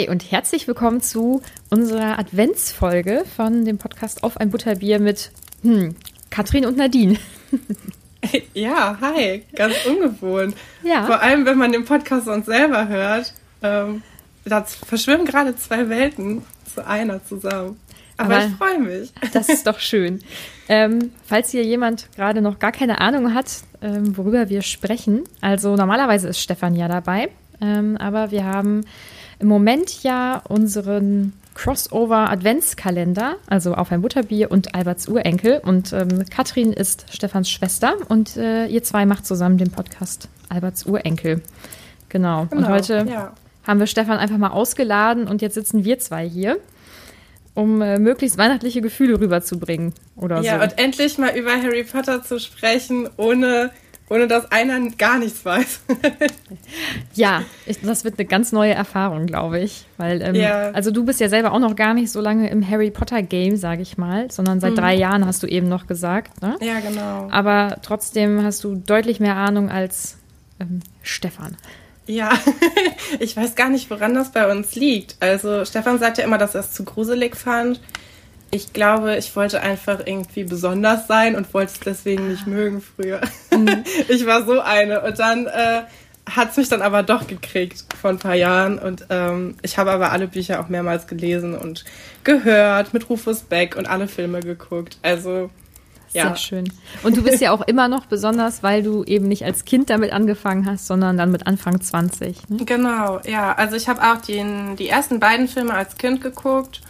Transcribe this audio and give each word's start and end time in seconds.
Hi 0.00 0.08
und 0.08 0.32
herzlich 0.32 0.66
willkommen 0.66 1.02
zu 1.02 1.42
unserer 1.68 2.18
Adventsfolge 2.18 3.24
von 3.36 3.66
dem 3.66 3.76
Podcast 3.76 4.22
Auf 4.22 4.38
ein 4.38 4.48
Butterbier 4.48 4.98
mit 4.98 5.30
hm, 5.60 5.94
Katrin 6.30 6.64
und 6.64 6.78
Nadine. 6.78 7.18
Ja, 8.54 8.98
hi, 9.00 9.42
ganz 9.54 9.74
ungewohnt. 9.86 10.54
Ja. 10.82 11.04
Vor 11.04 11.20
allem, 11.20 11.44
wenn 11.44 11.58
man 11.58 11.72
den 11.72 11.84
Podcast 11.84 12.26
sonst 12.26 12.46
selber 12.46 12.88
hört. 12.88 13.34
Ähm, 13.62 14.02
da 14.44 14.62
verschwimmen 14.62 15.26
gerade 15.26 15.56
zwei 15.56 15.88
Welten 15.88 16.42
zu 16.74 16.86
einer 16.86 17.24
zusammen. 17.24 17.78
Aber, 18.16 18.36
Aber 18.36 18.46
ich 18.46 18.52
freue 18.54 18.78
mich. 18.78 19.12
Das 19.32 19.48
ist 19.48 19.66
doch 19.66 19.78
schön. 19.80 20.22
Ähm, 20.68 21.12
falls 21.24 21.50
hier 21.50 21.64
jemand 21.64 22.08
gerade 22.14 22.40
noch 22.40 22.58
gar 22.58 22.72
keine 22.72 23.00
Ahnung 23.00 23.34
hat, 23.34 23.62
ähm, 23.82 24.16
worüber 24.16 24.48
wir 24.48 24.62
sprechen, 24.62 25.24
also 25.40 25.76
normalerweise 25.76 26.28
ist 26.28 26.40
Stefan 26.40 26.74
ja 26.74 26.88
dabei, 26.88 27.30
ähm, 27.60 27.96
aber 27.98 28.30
wir 28.30 28.44
haben 28.44 28.84
im 29.40 29.48
Moment 29.48 30.02
ja 30.02 30.42
unseren 30.48 31.32
Crossover 31.54 32.30
Adventskalender, 32.30 33.36
also 33.46 33.74
auf 33.74 33.90
ein 33.90 34.02
Butterbier 34.02 34.50
und 34.50 34.74
Alberts 34.74 35.08
Urenkel. 35.08 35.60
Und 35.64 35.92
ähm, 35.92 36.24
Katrin 36.30 36.72
ist 36.72 37.06
Stefans 37.10 37.50
Schwester 37.50 37.94
und 38.08 38.36
äh, 38.36 38.66
ihr 38.66 38.82
zwei 38.82 39.04
macht 39.04 39.26
zusammen 39.26 39.58
den 39.58 39.70
Podcast 39.70 40.28
Alberts 40.48 40.86
Urenkel. 40.86 41.42
Genau. 42.08 42.46
genau 42.46 42.56
und 42.56 42.68
heute 42.68 43.06
ja. 43.08 43.32
haben 43.66 43.80
wir 43.80 43.86
Stefan 43.86 44.18
einfach 44.18 44.38
mal 44.38 44.50
ausgeladen 44.50 45.26
und 45.26 45.42
jetzt 45.42 45.54
sitzen 45.54 45.84
wir 45.84 45.98
zwei 45.98 46.28
hier, 46.28 46.58
um 47.54 47.82
äh, 47.82 47.98
möglichst 47.98 48.38
weihnachtliche 48.38 48.80
Gefühle 48.80 49.20
rüberzubringen 49.20 49.92
oder 50.16 50.40
ja, 50.40 50.58
so. 50.58 50.64
und 50.64 50.78
endlich 50.78 51.18
mal 51.18 51.36
über 51.36 51.52
Harry 51.52 51.84
Potter 51.84 52.22
zu 52.22 52.38
sprechen, 52.38 53.08
ohne 53.16 53.70
ohne 54.10 54.26
dass 54.26 54.50
einer 54.50 54.78
gar 54.98 55.18
nichts 55.18 55.44
weiß. 55.44 55.80
ja, 57.14 57.44
ich, 57.64 57.80
das 57.80 58.04
wird 58.04 58.18
eine 58.18 58.26
ganz 58.26 58.50
neue 58.50 58.74
Erfahrung, 58.74 59.26
glaube 59.26 59.60
ich. 59.60 59.86
Weil, 59.96 60.20
ähm, 60.20 60.34
ja. 60.34 60.70
also 60.72 60.90
du 60.90 61.04
bist 61.04 61.20
ja 61.20 61.28
selber 61.28 61.52
auch 61.52 61.60
noch 61.60 61.76
gar 61.76 61.94
nicht 61.94 62.10
so 62.10 62.20
lange 62.20 62.50
im 62.50 62.68
Harry 62.68 62.90
Potter 62.90 63.22
Game, 63.22 63.56
sage 63.56 63.82
ich 63.82 63.96
mal, 63.96 64.30
sondern 64.30 64.60
seit 64.60 64.72
mhm. 64.72 64.76
drei 64.76 64.94
Jahren 64.94 65.24
hast 65.24 65.42
du 65.44 65.46
eben 65.46 65.68
noch 65.68 65.86
gesagt. 65.86 66.42
Ne? 66.42 66.56
Ja, 66.60 66.80
genau. 66.80 67.28
Aber 67.30 67.76
trotzdem 67.82 68.42
hast 68.42 68.64
du 68.64 68.74
deutlich 68.74 69.20
mehr 69.20 69.36
Ahnung 69.36 69.70
als 69.70 70.18
ähm, 70.58 70.80
Stefan. 71.02 71.56
Ja, 72.06 72.32
ich 73.20 73.36
weiß 73.36 73.54
gar 73.54 73.68
nicht, 73.68 73.90
woran 73.90 74.14
das 74.14 74.32
bei 74.32 74.50
uns 74.50 74.74
liegt. 74.74 75.16
Also 75.20 75.64
Stefan 75.64 76.00
sagt 76.00 76.18
ja 76.18 76.24
immer, 76.24 76.38
dass 76.38 76.56
er 76.56 76.62
es 76.62 76.72
zu 76.72 76.84
gruselig 76.84 77.36
fand 77.36 77.80
ich 78.50 78.72
glaube, 78.72 79.16
ich 79.16 79.34
wollte 79.36 79.60
einfach 79.60 80.00
irgendwie 80.04 80.44
besonders 80.44 81.06
sein 81.06 81.36
und 81.36 81.52
wollte 81.54 81.72
es 81.72 81.80
deswegen 81.80 82.28
nicht 82.28 82.46
mögen 82.46 82.80
früher. 82.80 83.20
Mhm. 83.52 83.84
Ich 84.08 84.26
war 84.26 84.44
so 84.44 84.60
eine. 84.60 85.02
Und 85.02 85.18
dann 85.18 85.46
äh, 85.46 85.82
hat 86.28 86.50
es 86.50 86.56
mich 86.56 86.68
dann 86.68 86.82
aber 86.82 87.02
doch 87.02 87.26
gekriegt 87.26 87.84
vor 88.00 88.10
ein 88.10 88.18
paar 88.18 88.34
Jahren. 88.34 88.78
Und 88.78 89.06
ähm, 89.10 89.56
ich 89.62 89.78
habe 89.78 89.90
aber 89.92 90.10
alle 90.12 90.26
Bücher 90.26 90.60
auch 90.60 90.68
mehrmals 90.68 91.06
gelesen 91.06 91.56
und 91.56 91.84
gehört 92.24 92.92
mit 92.92 93.08
Rufus 93.08 93.42
Beck 93.42 93.76
und 93.76 93.88
alle 93.88 94.08
Filme 94.08 94.40
geguckt. 94.40 94.98
Also 95.02 95.50
ja. 96.12 96.24
Sehr 96.24 96.36
schön. 96.36 96.72
Und 97.04 97.16
du 97.16 97.22
bist 97.22 97.40
ja 97.40 97.52
auch 97.52 97.60
immer 97.60 97.86
noch 97.86 98.06
besonders, 98.06 98.64
weil 98.64 98.82
du 98.82 99.04
eben 99.04 99.28
nicht 99.28 99.44
als 99.44 99.64
Kind 99.64 99.90
damit 99.90 100.12
angefangen 100.12 100.66
hast, 100.66 100.88
sondern 100.88 101.16
dann 101.16 101.30
mit 101.30 101.46
Anfang 101.46 101.80
20. 101.80 102.48
Ne? 102.48 102.64
Genau, 102.64 103.20
ja. 103.24 103.52
Also 103.52 103.76
ich 103.76 103.88
habe 103.88 104.02
auch 104.02 104.20
den, 104.20 104.74
die 104.74 104.88
ersten 104.88 105.20
beiden 105.20 105.46
Filme 105.46 105.72
als 105.72 105.96
Kind 105.98 106.20
geguckt 106.20 106.80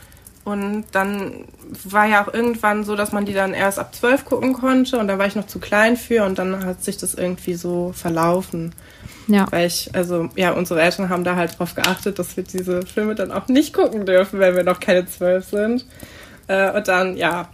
und 0.45 0.85
dann 0.93 1.45
war 1.85 2.07
ja 2.07 2.25
auch 2.25 2.33
irgendwann 2.33 2.85
so, 2.85 2.97
dass 2.97 3.13
man 3.13 3.27
die 3.27 3.35
dann 3.35 3.53
erst 3.53 3.79
ab 3.79 3.95
zwölf 3.95 4.25
gucken 4.25 4.55
konnte 4.55 4.99
und 4.99 5.09
da 5.09 5.19
war 5.19 5.27
ich 5.27 5.37
noch 5.37 5.47
zu 5.47 5.59
klein 5.59 5.97
für 5.97 6.25
und 6.25 6.39
dann 6.39 6.65
hat 6.65 6.83
sich 6.83 6.97
das 6.97 7.15
irgendwie 7.15 7.55
so 7.55 7.93
verlaufen. 7.95 8.75
Ja. 9.29 9.47
Weil 9.51 9.67
ich, 9.67 9.91
also 9.95 10.29
ja, 10.35 10.53
unsere 10.53 10.81
Eltern 10.81 11.09
haben 11.09 11.25
da 11.25 11.37
halt 11.37 11.59
drauf 11.59 11.75
geachtet, 11.75 12.19
dass 12.19 12.37
wir 12.37 12.43
diese 12.43 12.83
Filme 12.83 13.15
dann 13.15 13.31
auch 13.31 13.49
nicht 13.49 13.73
gucken 13.73 14.07
dürfen, 14.07 14.41
wenn 14.41 14.57
wir 14.57 14.65
noch 14.65 14.81
keine 14.81 15.07
zwölf 15.07 15.45
sind. 15.45 15.87
Äh, 16.49 16.73
und 16.73 16.89
dann, 16.89 17.17
ja, 17.17 17.49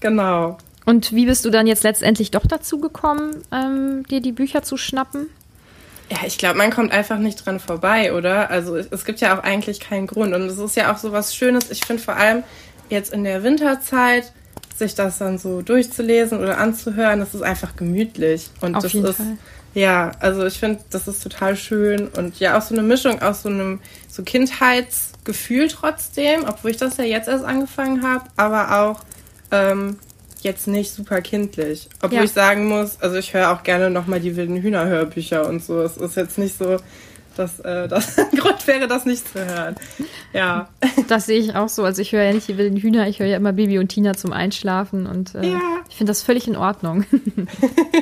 genau. 0.00 0.58
Und 0.84 1.12
wie 1.12 1.24
bist 1.26 1.44
du 1.44 1.50
dann 1.50 1.66
jetzt 1.66 1.84
letztendlich 1.84 2.30
doch 2.30 2.46
dazu 2.46 2.78
gekommen, 2.80 3.42
ähm, 3.50 4.02
dir 4.10 4.20
die 4.20 4.32
Bücher 4.32 4.62
zu 4.62 4.76
schnappen? 4.76 5.28
Ja, 6.10 6.18
ich 6.26 6.36
glaube, 6.38 6.58
man 6.58 6.70
kommt 6.70 6.92
einfach 6.92 7.18
nicht 7.18 7.44
dran 7.44 7.60
vorbei, 7.60 8.12
oder? 8.12 8.50
Also 8.50 8.76
es 8.76 9.04
gibt 9.04 9.20
ja 9.20 9.36
auch 9.36 9.42
eigentlich 9.42 9.80
keinen 9.80 10.06
Grund. 10.06 10.34
Und 10.34 10.42
es 10.42 10.58
ist 10.58 10.76
ja 10.76 10.92
auch 10.92 10.98
so 10.98 11.12
was 11.12 11.34
Schönes. 11.34 11.70
Ich 11.70 11.84
finde 11.84 12.02
vor 12.02 12.16
allem 12.16 12.42
jetzt 12.90 13.12
in 13.12 13.24
der 13.24 13.42
Winterzeit, 13.42 14.32
sich 14.76 14.94
das 14.94 15.18
dann 15.18 15.38
so 15.38 15.62
durchzulesen 15.62 16.40
oder 16.40 16.58
anzuhören, 16.58 17.20
das 17.20 17.34
ist 17.34 17.42
einfach 17.42 17.76
gemütlich. 17.76 18.50
Und 18.60 18.74
Auf 18.74 18.82
das 18.82 18.92
jeden 18.92 19.06
ist, 19.06 19.16
Fall. 19.16 19.38
ja, 19.74 20.12
also 20.20 20.44
ich 20.44 20.58
finde, 20.58 20.80
das 20.90 21.06
ist 21.08 21.22
total 21.22 21.56
schön. 21.56 22.08
Und 22.08 22.40
ja, 22.40 22.58
auch 22.58 22.62
so 22.62 22.74
eine 22.74 22.82
Mischung 22.82 23.22
aus 23.22 23.42
so 23.42 23.48
einem 23.48 23.80
so 24.08 24.22
Kindheitsgefühl 24.22 25.68
trotzdem, 25.68 26.44
obwohl 26.46 26.72
ich 26.72 26.76
das 26.76 26.96
ja 26.96 27.04
jetzt 27.04 27.28
erst 27.28 27.44
angefangen 27.44 28.02
habe, 28.02 28.24
aber 28.36 28.80
auch 28.80 29.00
ähm, 29.52 29.98
jetzt 30.44 30.68
nicht 30.68 30.92
super 30.92 31.20
kindlich. 31.20 31.88
Obwohl 32.02 32.18
ja. 32.18 32.24
ich 32.24 32.32
sagen 32.32 32.68
muss, 32.68 33.00
also 33.00 33.16
ich 33.16 33.34
höre 33.34 33.50
auch 33.50 33.62
gerne 33.62 33.90
nochmal 33.90 34.20
die 34.20 34.36
wilden 34.36 34.56
Hühner-Hörbücher 34.56 35.48
und 35.48 35.62
so. 35.64 35.82
Es 35.82 35.96
ist 35.96 36.16
jetzt 36.16 36.38
nicht 36.38 36.56
so, 36.56 36.76
dass 37.36 37.60
äh, 37.60 37.88
das 37.88 38.18
ein 38.18 38.30
Grund 38.38 38.66
wäre, 38.66 38.86
das 38.86 39.04
nicht 39.04 39.28
zu 39.28 39.44
hören. 39.44 39.76
Ja. 40.32 40.68
Das 41.08 41.26
sehe 41.26 41.38
ich 41.38 41.54
auch 41.54 41.68
so. 41.68 41.84
Also 41.84 42.00
ich 42.00 42.12
höre 42.12 42.22
ja 42.22 42.32
nicht 42.32 42.48
die 42.48 42.56
wilden 42.56 42.78
Hühner, 42.78 43.06
ich 43.08 43.18
höre 43.18 43.26
ja 43.26 43.36
immer 43.36 43.52
Bibi 43.52 43.78
und 43.78 43.88
Tina 43.88 44.14
zum 44.14 44.32
Einschlafen 44.32 45.06
und 45.06 45.34
äh, 45.34 45.50
ja. 45.50 45.60
ich 45.88 45.96
finde 45.96 46.10
das 46.10 46.22
völlig 46.22 46.48
in 46.48 46.56
Ordnung. 46.56 47.04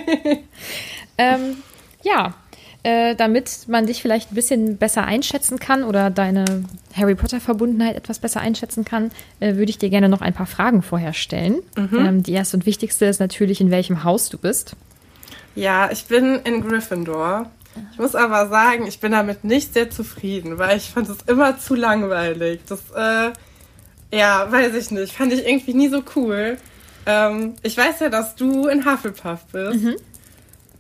ähm, 1.19 1.57
ja, 2.03 2.35
äh, 2.83 3.15
damit 3.15 3.69
man 3.69 3.87
dich 3.87 4.03
vielleicht 4.03 4.33
ein 4.33 4.35
bisschen 4.35 4.77
besser 4.77 5.05
einschätzen 5.05 5.59
kann 5.59 5.85
oder 5.85 6.11
deine 6.11 6.65
Harry 6.95 7.15
Potter-Verbundenheit 7.15 7.97
etwas 7.97 8.19
besser 8.19 8.41
einschätzen 8.41 8.85
kann, 8.85 9.11
äh, 9.41 9.55
würde 9.55 9.71
ich 9.71 9.79
dir 9.79 9.89
gerne 9.91 10.09
noch 10.09 10.21
ein 10.21 10.35
paar 10.35 10.47
Fragen 10.47 10.83
vorher 10.83 11.13
stellen. 11.13 11.63
Mhm. 11.77 11.99
Ähm, 11.99 12.23
die 12.23 12.33
erste 12.33 12.57
und 12.57 12.67
wichtigste 12.67 13.07
ist 13.07 13.21
natürlich, 13.21 13.61
in 13.61 13.71
welchem 13.71 14.05
Haus 14.05 14.29
du 14.29 14.39
bist. 14.39 14.75
Ja, 15.55 15.91
ich 15.93 16.07
bin 16.07 16.41
in 16.45 16.67
Gryffindor. 16.67 17.51
Ich 17.93 17.99
muss 17.99 18.15
aber 18.15 18.49
sagen, 18.49 18.87
ich 18.87 19.01
bin 19.01 19.13
damit 19.13 19.45
nicht 19.45 19.73
sehr 19.73 19.91
zufrieden, 19.91 20.59
weil 20.59 20.77
ich 20.77 20.91
fand 20.91 21.09
es 21.09 21.19
immer 21.27 21.59
zu 21.59 21.75
langweilig. 21.75 22.61
Das, 22.69 22.81
äh, 22.95 23.33
ja, 24.15 24.51
weiß 24.51 24.75
ich 24.75 24.91
nicht. 24.91 25.15
Fand 25.15 25.33
ich 25.33 25.47
irgendwie 25.47 25.75
nie 25.75 25.89
so 25.89 26.03
cool. 26.17 26.59
Ähm, 27.07 27.55
ich 27.63 27.77
weiß 27.77 28.01
ja, 28.01 28.09
dass 28.09 28.35
du 28.35 28.67
in 28.67 28.85
Hufflepuff 28.85 29.45
bist. 29.53 29.83
Mhm. 29.83 29.97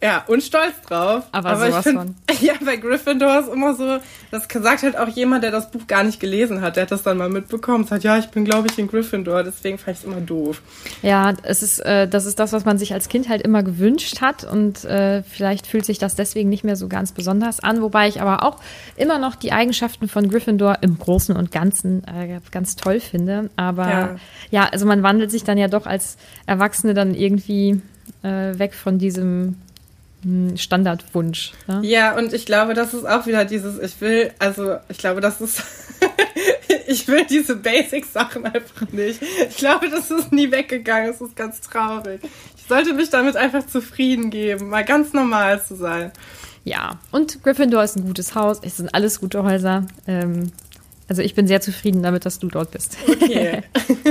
Ja, 0.02 0.24
und 0.26 0.42
stolz 0.42 0.80
drauf. 0.88 1.28
Aber, 1.30 1.50
aber 1.50 1.66
sowas 1.66 1.84
find, 1.84 1.98
von. 1.98 2.14
Ja, 2.40 2.54
bei 2.64 2.76
Gryffindor 2.76 3.38
ist 3.38 3.48
immer 3.48 3.74
so, 3.74 3.98
das 4.32 4.48
sagt 4.52 4.82
halt 4.82 4.98
auch 4.98 5.06
jemand, 5.06 5.44
der 5.44 5.52
das 5.52 5.70
Buch 5.70 5.86
gar 5.86 6.02
nicht 6.02 6.18
gelesen 6.18 6.60
hat. 6.60 6.74
Der 6.74 6.82
hat 6.82 6.90
das 6.90 7.04
dann 7.04 7.18
mal 7.18 7.28
mitbekommen. 7.28 7.84
Sagt, 7.84 8.02
ja, 8.02 8.18
ich 8.18 8.28
bin, 8.30 8.44
glaube 8.44 8.66
ich, 8.68 8.78
in 8.78 8.88
Gryffindor. 8.88 9.44
Deswegen 9.44 9.78
fand 9.78 9.96
ich 9.96 10.02
es 10.02 10.04
immer 10.04 10.20
doof. 10.20 10.60
Ja, 11.02 11.34
es 11.44 11.62
ist, 11.62 11.78
äh, 11.80 12.08
das 12.08 12.26
ist 12.26 12.40
das, 12.40 12.52
was 12.52 12.64
man 12.64 12.78
sich 12.78 12.92
als 12.92 13.08
Kind 13.08 13.28
halt 13.28 13.42
immer 13.42 13.62
gewünscht 13.62 14.20
hat. 14.20 14.42
Und 14.42 14.84
äh, 14.84 15.22
vielleicht 15.22 15.68
fühlt 15.68 15.84
sich 15.84 15.98
das 15.98 16.16
deswegen 16.16 16.48
nicht 16.48 16.64
mehr 16.64 16.76
so 16.76 16.88
ganz 16.88 17.12
besonders 17.12 17.60
an. 17.60 17.80
Wobei 17.80 18.08
ich 18.08 18.20
aber 18.20 18.42
auch 18.42 18.58
immer 18.96 19.20
noch 19.20 19.36
die 19.36 19.52
Eigenschaften 19.52 20.08
von 20.08 20.28
Gryffindor 20.28 20.78
im 20.80 20.98
Großen 20.98 21.36
und 21.36 21.52
Ganzen 21.52 22.02
äh, 22.08 22.40
ganz 22.50 22.74
toll 22.74 22.98
finde. 22.98 23.50
Aber 23.54 23.88
ja. 23.88 24.16
ja, 24.50 24.69
also 24.72 24.84
man 24.84 25.04
wandelt 25.04 25.30
sich 25.30 25.44
dann 25.44 25.58
ja 25.58 25.69
doch 25.69 25.86
als 25.86 26.16
Erwachsene 26.46 26.92
dann 26.92 27.14
irgendwie 27.14 27.80
äh, 28.24 28.58
weg 28.58 28.74
von 28.74 28.98
diesem 28.98 29.56
Standardwunsch. 30.56 31.52
Ne? 31.66 31.80
Ja, 31.82 32.16
und 32.16 32.32
ich 32.32 32.46
glaube, 32.46 32.74
das 32.74 32.94
ist 32.94 33.04
auch 33.04 33.26
wieder 33.26 33.44
dieses, 33.44 33.78
ich 33.78 34.00
will, 34.00 34.32
also 34.38 34.76
ich 34.88 34.98
glaube, 34.98 35.20
das 35.20 35.40
ist, 35.40 35.62
ich 36.86 37.08
will 37.08 37.24
diese 37.28 37.56
Basic-Sachen 37.56 38.44
einfach 38.44 38.88
nicht. 38.92 39.20
Ich 39.48 39.56
glaube, 39.56 39.90
das 39.90 40.10
ist 40.10 40.32
nie 40.32 40.50
weggegangen, 40.50 41.10
es 41.10 41.20
ist 41.20 41.34
ganz 41.34 41.60
traurig. 41.60 42.20
Ich 42.56 42.64
sollte 42.69 42.94
mich 42.94 43.10
damit 43.10 43.36
einfach 43.36 43.66
zufrieden 43.66 44.30
geben, 44.30 44.69
mal 44.69 44.84
ganz 44.84 45.12
normal 45.12 45.62
zu 45.62 45.74
sein. 45.74 46.12
Ja, 46.64 47.00
und 47.10 47.42
Gryffindor 47.42 47.82
ist 47.82 47.96
ein 47.96 48.04
gutes 48.04 48.36
Haus, 48.36 48.60
es 48.62 48.76
sind 48.76 48.94
alles 48.94 49.20
gute 49.20 49.42
Häuser. 49.42 49.86
Ähm, 50.06 50.52
also 51.12 51.20
ich 51.20 51.35
bin 51.35 51.47
sehr 51.47 51.61
zufrieden 51.61 52.03
damit, 52.03 52.25
dass 52.25 52.38
du 52.38 52.49
dort 52.49 52.70
bist. 52.70 52.97
Okay. 53.06 53.61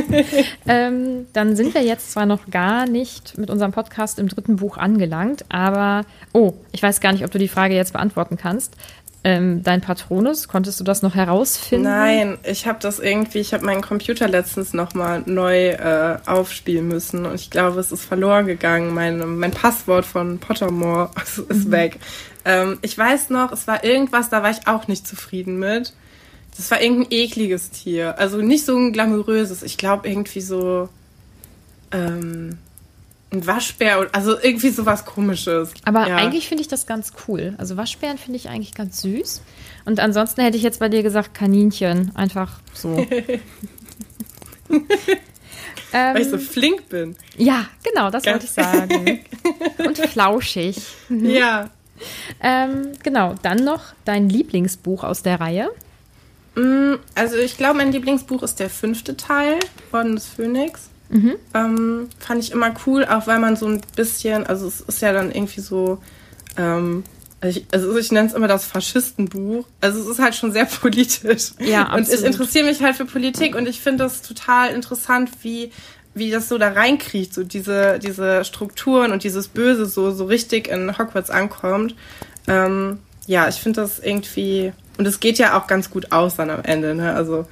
ähm, 0.67 1.25
dann 1.33 1.55
sind 1.55 1.73
wir 1.73 1.81
jetzt 1.81 2.11
zwar 2.11 2.27
noch 2.27 2.51
gar 2.51 2.85
nicht 2.85 3.39
mit 3.39 3.49
unserem 3.49 3.71
Podcast 3.71 4.19
im 4.19 4.27
dritten 4.27 4.57
Buch 4.57 4.77
angelangt, 4.77 5.43
aber 5.49 6.05
oh, 6.31 6.53
ich 6.71 6.83
weiß 6.83 7.01
gar 7.01 7.11
nicht, 7.11 7.25
ob 7.25 7.31
du 7.31 7.39
die 7.39 7.47
Frage 7.47 7.73
jetzt 7.73 7.93
beantworten 7.93 8.37
kannst. 8.37 8.75
Ähm, 9.23 9.63
dein 9.63 9.81
Patronus, 9.81 10.47
konntest 10.47 10.79
du 10.79 10.83
das 10.83 11.01
noch 11.01 11.15
herausfinden? 11.15 11.85
Nein, 11.85 12.37
ich 12.43 12.67
habe 12.67 12.77
das 12.79 12.99
irgendwie, 12.99 13.39
ich 13.39 13.51
habe 13.55 13.65
meinen 13.65 13.81
Computer 13.81 14.27
letztens 14.27 14.73
nochmal 14.73 15.23
neu 15.25 15.69
äh, 15.69 16.19
aufspielen 16.27 16.87
müssen 16.87 17.25
und 17.25 17.33
ich 17.33 17.49
glaube, 17.49 17.79
es 17.79 17.91
ist 17.91 18.05
verloren 18.05 18.45
gegangen. 18.45 18.93
Mein, 18.93 19.39
mein 19.39 19.51
Passwort 19.51 20.05
von 20.05 20.37
Pottermore 20.37 21.09
ist 21.49 21.65
mhm. 21.65 21.71
weg. 21.71 21.99
Ähm, 22.45 22.77
ich 22.83 22.95
weiß 22.95 23.31
noch, 23.31 23.51
es 23.51 23.65
war 23.65 23.83
irgendwas, 23.83 24.29
da 24.29 24.43
war 24.43 24.51
ich 24.51 24.67
auch 24.67 24.87
nicht 24.87 25.07
zufrieden 25.07 25.57
mit. 25.57 25.93
Das 26.55 26.69
war 26.71 26.81
irgendein 26.81 27.11
ekliges 27.11 27.71
Tier. 27.71 28.17
Also 28.19 28.37
nicht 28.37 28.65
so 28.65 28.75
ein 28.77 28.93
glamouröses. 28.93 29.63
Ich 29.63 29.77
glaube 29.77 30.07
irgendwie 30.09 30.41
so. 30.41 30.89
Ähm, 31.91 32.57
ein 33.33 33.47
Waschbär, 33.47 34.09
also 34.11 34.37
irgendwie 34.37 34.69
sowas 34.69 35.05
komisches. 35.05 35.71
Aber 35.85 36.05
ja. 36.07 36.17
eigentlich 36.17 36.49
finde 36.49 36.63
ich 36.63 36.67
das 36.67 36.85
ganz 36.85 37.13
cool. 37.27 37.55
Also 37.57 37.77
Waschbären 37.77 38.17
finde 38.17 38.35
ich 38.37 38.49
eigentlich 38.49 38.73
ganz 38.73 39.01
süß. 39.01 39.41
Und 39.85 40.01
ansonsten 40.01 40.41
hätte 40.41 40.57
ich 40.57 40.63
jetzt 40.63 40.79
bei 40.79 40.89
dir 40.89 41.01
gesagt 41.01 41.33
Kaninchen. 41.33 42.11
Einfach 42.15 42.59
so. 42.73 42.97
Weil 45.91 46.21
ich 46.21 46.29
so 46.29 46.37
flink 46.37 46.89
bin. 46.89 47.15
Ja, 47.37 47.67
genau, 47.83 48.09
das 48.11 48.25
wollte 48.25 48.45
ich 48.45 48.51
sagen. 48.51 49.21
Und 49.85 49.97
flauschig. 49.97 50.77
Mhm. 51.09 51.29
Ja. 51.29 51.69
Ähm, 52.41 52.93
genau, 53.03 53.35
dann 53.41 53.63
noch 53.63 53.93
dein 54.05 54.29
Lieblingsbuch 54.29 55.03
aus 55.03 55.21
der 55.23 55.39
Reihe. 55.39 55.69
Mm, 56.55 56.95
also 57.15 57.37
ich 57.37 57.57
glaube, 57.57 57.77
mein 57.77 57.91
Lieblingsbuch 57.91 58.43
ist 58.43 58.59
der 58.59 58.69
fünfte 58.69 59.15
Teil, 59.17 59.59
Orden 59.91 60.15
des 60.15 60.27
Phönix. 60.27 60.89
Mhm. 61.09 61.35
Ähm, 61.53 62.09
fand 62.19 62.43
ich 62.43 62.51
immer 62.51 62.73
cool, 62.85 63.05
auch 63.05 63.27
weil 63.27 63.39
man 63.39 63.55
so 63.55 63.67
ein 63.67 63.81
bisschen, 63.95 64.45
also 64.47 64.67
es 64.67 64.81
ist 64.81 65.01
ja 65.01 65.11
dann 65.11 65.31
irgendwie 65.31 65.59
so, 65.59 66.01
ähm, 66.57 67.03
also 67.41 67.59
ich, 67.59 67.65
also 67.71 67.97
ich 67.97 68.11
nenne 68.11 68.27
es 68.27 68.33
immer 68.33 68.47
das 68.47 68.65
Faschistenbuch. 68.65 69.65
Also 69.81 69.99
es 69.99 70.07
ist 70.07 70.19
halt 70.19 70.35
schon 70.35 70.51
sehr 70.51 70.65
politisch. 70.81 71.51
Ja, 71.59 71.83
absolut. 71.83 72.07
Und 72.07 72.13
ich 72.13 72.25
interessiere 72.25 72.65
mich 72.65 72.81
halt 72.81 72.95
für 72.95 73.05
Politik 73.05 73.55
und 73.55 73.67
ich 73.67 73.81
finde 73.81 74.03
das 74.03 74.21
total 74.21 74.69
interessant, 74.73 75.29
wie 75.41 75.71
wie 76.13 76.31
das 76.31 76.49
so 76.49 76.57
da 76.57 76.69
reinkriegt, 76.69 77.33
so 77.33 77.43
diese, 77.43 77.99
diese 77.99 78.43
Strukturen 78.43 79.11
und 79.11 79.23
dieses 79.23 79.47
Böse 79.47 79.85
so, 79.85 80.11
so 80.11 80.25
richtig 80.25 80.67
in 80.67 80.97
Hogwarts 80.97 81.29
ankommt. 81.29 81.95
Ähm, 82.47 82.99
ja, 83.27 83.47
ich 83.47 83.55
finde 83.55 83.81
das 83.81 83.99
irgendwie, 83.99 84.73
und 85.01 85.07
es 85.07 85.19
geht 85.19 85.39
ja 85.39 85.57
auch 85.57 85.65
ganz 85.65 85.89
gut 85.89 86.11
aus 86.11 86.35
dann 86.35 86.51
am 86.51 86.61
Ende, 86.61 86.93
ne? 86.93 87.15
Also, 87.15 87.47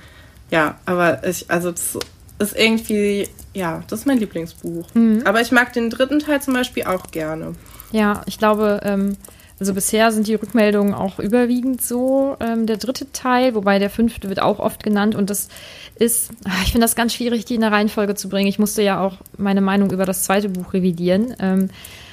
ja, 0.52 0.76
aber 0.86 1.28
ich, 1.28 1.50
also 1.50 1.72
das 1.72 1.98
ist 2.38 2.56
irgendwie, 2.56 3.28
ja, 3.56 3.82
das 3.88 4.02
ist 4.02 4.06
mein 4.06 4.20
Lieblingsbuch. 4.20 4.86
Mhm. 4.94 5.24
Aber 5.26 5.42
ich 5.42 5.52
mag 5.52 5.74
den 5.74 5.90
dritten 5.90 6.20
Teil 6.20 6.44
zum 6.44 6.54
Beispiel 6.54 6.84
auch 6.84 7.10
gerne. 7.10 7.56
Ja, 7.92 8.22
ich 8.28 8.38
glaube, 8.38 8.82
ähm, 8.84 9.18
also 9.60 9.74
bisher 9.74 10.12
sind 10.12 10.28
die 10.28 10.36
Rückmeldungen 10.36 10.94
auch 10.94 11.18
überwiegend 11.18 11.82
so 11.82 12.38
ähm, 12.40 12.68
der 12.68 12.78
dritte 12.78 13.12
Teil, 13.14 13.56
wobei 13.56 13.80
der 13.80 13.90
fünfte 13.90 14.30
wird 14.30 14.44
auch 14.44 14.60
oft 14.60 14.84
genannt 14.84 15.16
und 15.16 15.32
das 15.32 15.48
ist, 15.96 16.30
ach, 16.46 16.62
ich 16.62 16.72
finde 16.72 16.86
das 16.86 16.96
ganz 16.96 17.16
schwierig, 17.16 17.46
die 17.46 17.56
in 17.56 17.62
der 17.62 17.72
Reihenfolge 17.72 18.14
zu 18.14 18.30
bringen. 18.30 18.48
Ich 18.48 18.60
musste 18.60 18.84
ja 18.84 19.02
auch 19.04 19.18
meine 19.40 19.62
Meinung 19.62 19.90
über 19.90 20.06
das 20.06 20.24
zweite 20.24 20.50
Buch 20.50 20.72
revidieren. 20.72 21.36
Ähm, 21.40 21.72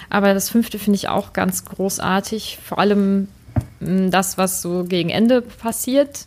aber 0.09 0.33
das 0.33 0.49
fünfte 0.49 0.79
finde 0.79 0.97
ich 0.97 1.11
auch 1.11 1.35
ganz 1.35 1.67
großartig. 1.67 2.59
Vor 2.65 2.79
allem 2.79 3.29
das, 3.81 4.38
was 4.38 4.62
so 4.62 4.84
gegen 4.84 5.11
Ende 5.11 5.43
passiert. 5.43 6.26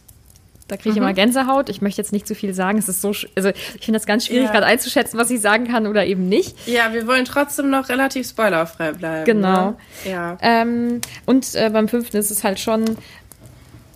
Da 0.67 0.77
kriege 0.77 0.89
ich 0.89 0.95
mhm. 0.97 1.01
immer 1.01 1.13
Gänsehaut. 1.13 1.67
Ich 1.69 1.81
möchte 1.81 1.99
jetzt 1.99 2.13
nicht 2.13 2.27
zu 2.27 2.35
viel 2.35 2.53
sagen. 2.53 2.77
Es 2.77 2.87
ist 2.87 3.01
so, 3.01 3.11
also 3.35 3.49
ich 3.49 3.85
finde 3.85 3.97
das 3.97 4.05
ganz 4.05 4.27
schwierig, 4.27 4.45
ja. 4.45 4.51
gerade 4.51 4.67
einzuschätzen, 4.67 5.19
was 5.19 5.31
ich 5.31 5.41
sagen 5.41 5.67
kann 5.67 5.87
oder 5.87 6.05
eben 6.05 6.29
nicht. 6.29 6.55
Ja, 6.67 6.93
wir 6.93 7.07
wollen 7.07 7.25
trotzdem 7.25 7.71
noch 7.71 7.89
relativ 7.89 8.29
spoilerfrei 8.29 8.91
bleiben. 8.91 9.25
Genau. 9.25 9.71
Ne? 9.71 9.75
Ja. 10.05 10.37
Ähm, 10.41 11.01
und 11.25 11.55
äh, 11.55 11.71
beim 11.71 11.87
fünften 11.87 12.17
ist 12.17 12.29
es 12.29 12.43
halt 12.43 12.59
schon, 12.59 12.85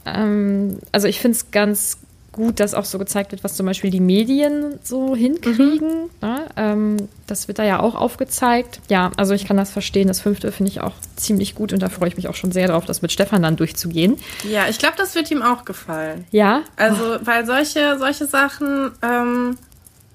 ähm, 0.06 0.80
also 0.92 1.08
ich 1.08 1.20
finde 1.20 1.38
es 1.38 1.52
ganz 1.52 2.00
gut, 2.34 2.60
dass 2.60 2.74
auch 2.74 2.84
so 2.84 3.00
gezeigt 3.00 3.32
wird, 3.32 3.44
was 3.44 3.56
zum 3.56 3.66
Beispiel 3.66 3.90
die 3.92 4.02
Medien 4.02 4.80
so 4.84 5.16
hinkriegen. 5.16 6.04
Mhm. 6.04 6.10
Ne? 6.22 6.46
Ähm, 6.58 6.98
das 7.28 7.48
wird 7.48 7.60
da 7.60 7.64
ja 7.64 7.80
auch 7.80 7.96
aufgezeigt. 7.96 8.82
Ja, 8.90 9.12
also 9.16 9.34
ich 9.34 9.46
kann 9.46 9.56
das 9.56 9.72
verstehen. 9.72 10.10
Das 10.10 10.20
fünfte 10.20 10.52
finde 10.52 10.72
ich 10.72 10.82
auch 10.82 10.94
ziemlich 11.16 11.56
gut 11.56 11.72
und 11.72 11.82
da 11.82 11.88
freue 11.88 12.10
ich 12.10 12.18
mich 12.18 12.28
auch 12.28 12.36
schon 12.36 12.52
sehr 12.52 12.68
drauf, 12.68 12.86
das 12.86 13.02
mit 13.02 13.14
Stefan 13.14 13.42
dann 13.44 13.56
durchzugehen. 13.56 14.18
Ja, 14.44 14.68
ich 14.68 14.80
glaube, 14.80 14.96
das 14.98 15.16
wird 15.16 15.32
ihm 15.32 15.42
auch 15.42 15.64
gefallen. 15.64 16.26
Ja. 16.32 16.64
Also, 16.76 17.18
weil 17.22 17.46
solche, 17.46 17.98
solche 17.98 18.26
Sachen, 18.26 18.92
ähm, 19.02 19.58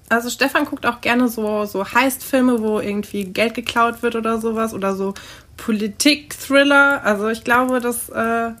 also 0.09 0.29
Stefan 0.29 0.65
guckt 0.65 0.85
auch 0.85 1.01
gerne 1.01 1.29
so, 1.29 1.65
so 1.65 1.85
Heist-Filme, 1.85 2.61
wo 2.61 2.79
irgendwie 2.79 3.23
Geld 3.25 3.53
geklaut 3.53 4.03
wird 4.03 4.15
oder 4.15 4.39
sowas 4.39 4.73
oder 4.73 4.93
so 4.93 5.13
Politik-Thriller. 5.57 7.01
Also 7.03 7.29
ich 7.29 7.43
glaube, 7.43 7.79
dass. 7.79 8.09
Äh, 8.09 8.51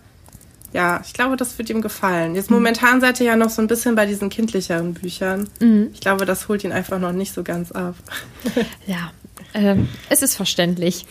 ja, 0.73 1.01
ich 1.03 1.13
glaube, 1.13 1.35
das 1.35 1.57
wird 1.57 1.69
ihm 1.69 1.81
gefallen. 1.81 2.35
Jetzt 2.35 2.51
momentan 2.51 3.01
seid 3.01 3.19
ihr 3.19 3.25
ja 3.25 3.35
noch 3.35 3.49
so 3.49 3.61
ein 3.61 3.67
bisschen 3.67 3.95
bei 3.95 4.05
diesen 4.05 4.29
kindlicheren 4.29 4.93
Büchern. 4.93 5.49
Mhm. 5.59 5.89
Ich 5.93 5.99
glaube, 5.99 6.25
das 6.25 6.47
holt 6.47 6.63
ihn 6.63 6.71
einfach 6.71 6.99
noch 6.99 7.11
nicht 7.11 7.33
so 7.33 7.43
ganz 7.43 7.71
ab. 7.71 7.95
Ja, 8.85 9.11
ähm, 9.53 9.87
es 10.09 10.21
ist 10.21 10.35
verständlich. 10.35 11.05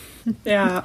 Ja. 0.45 0.83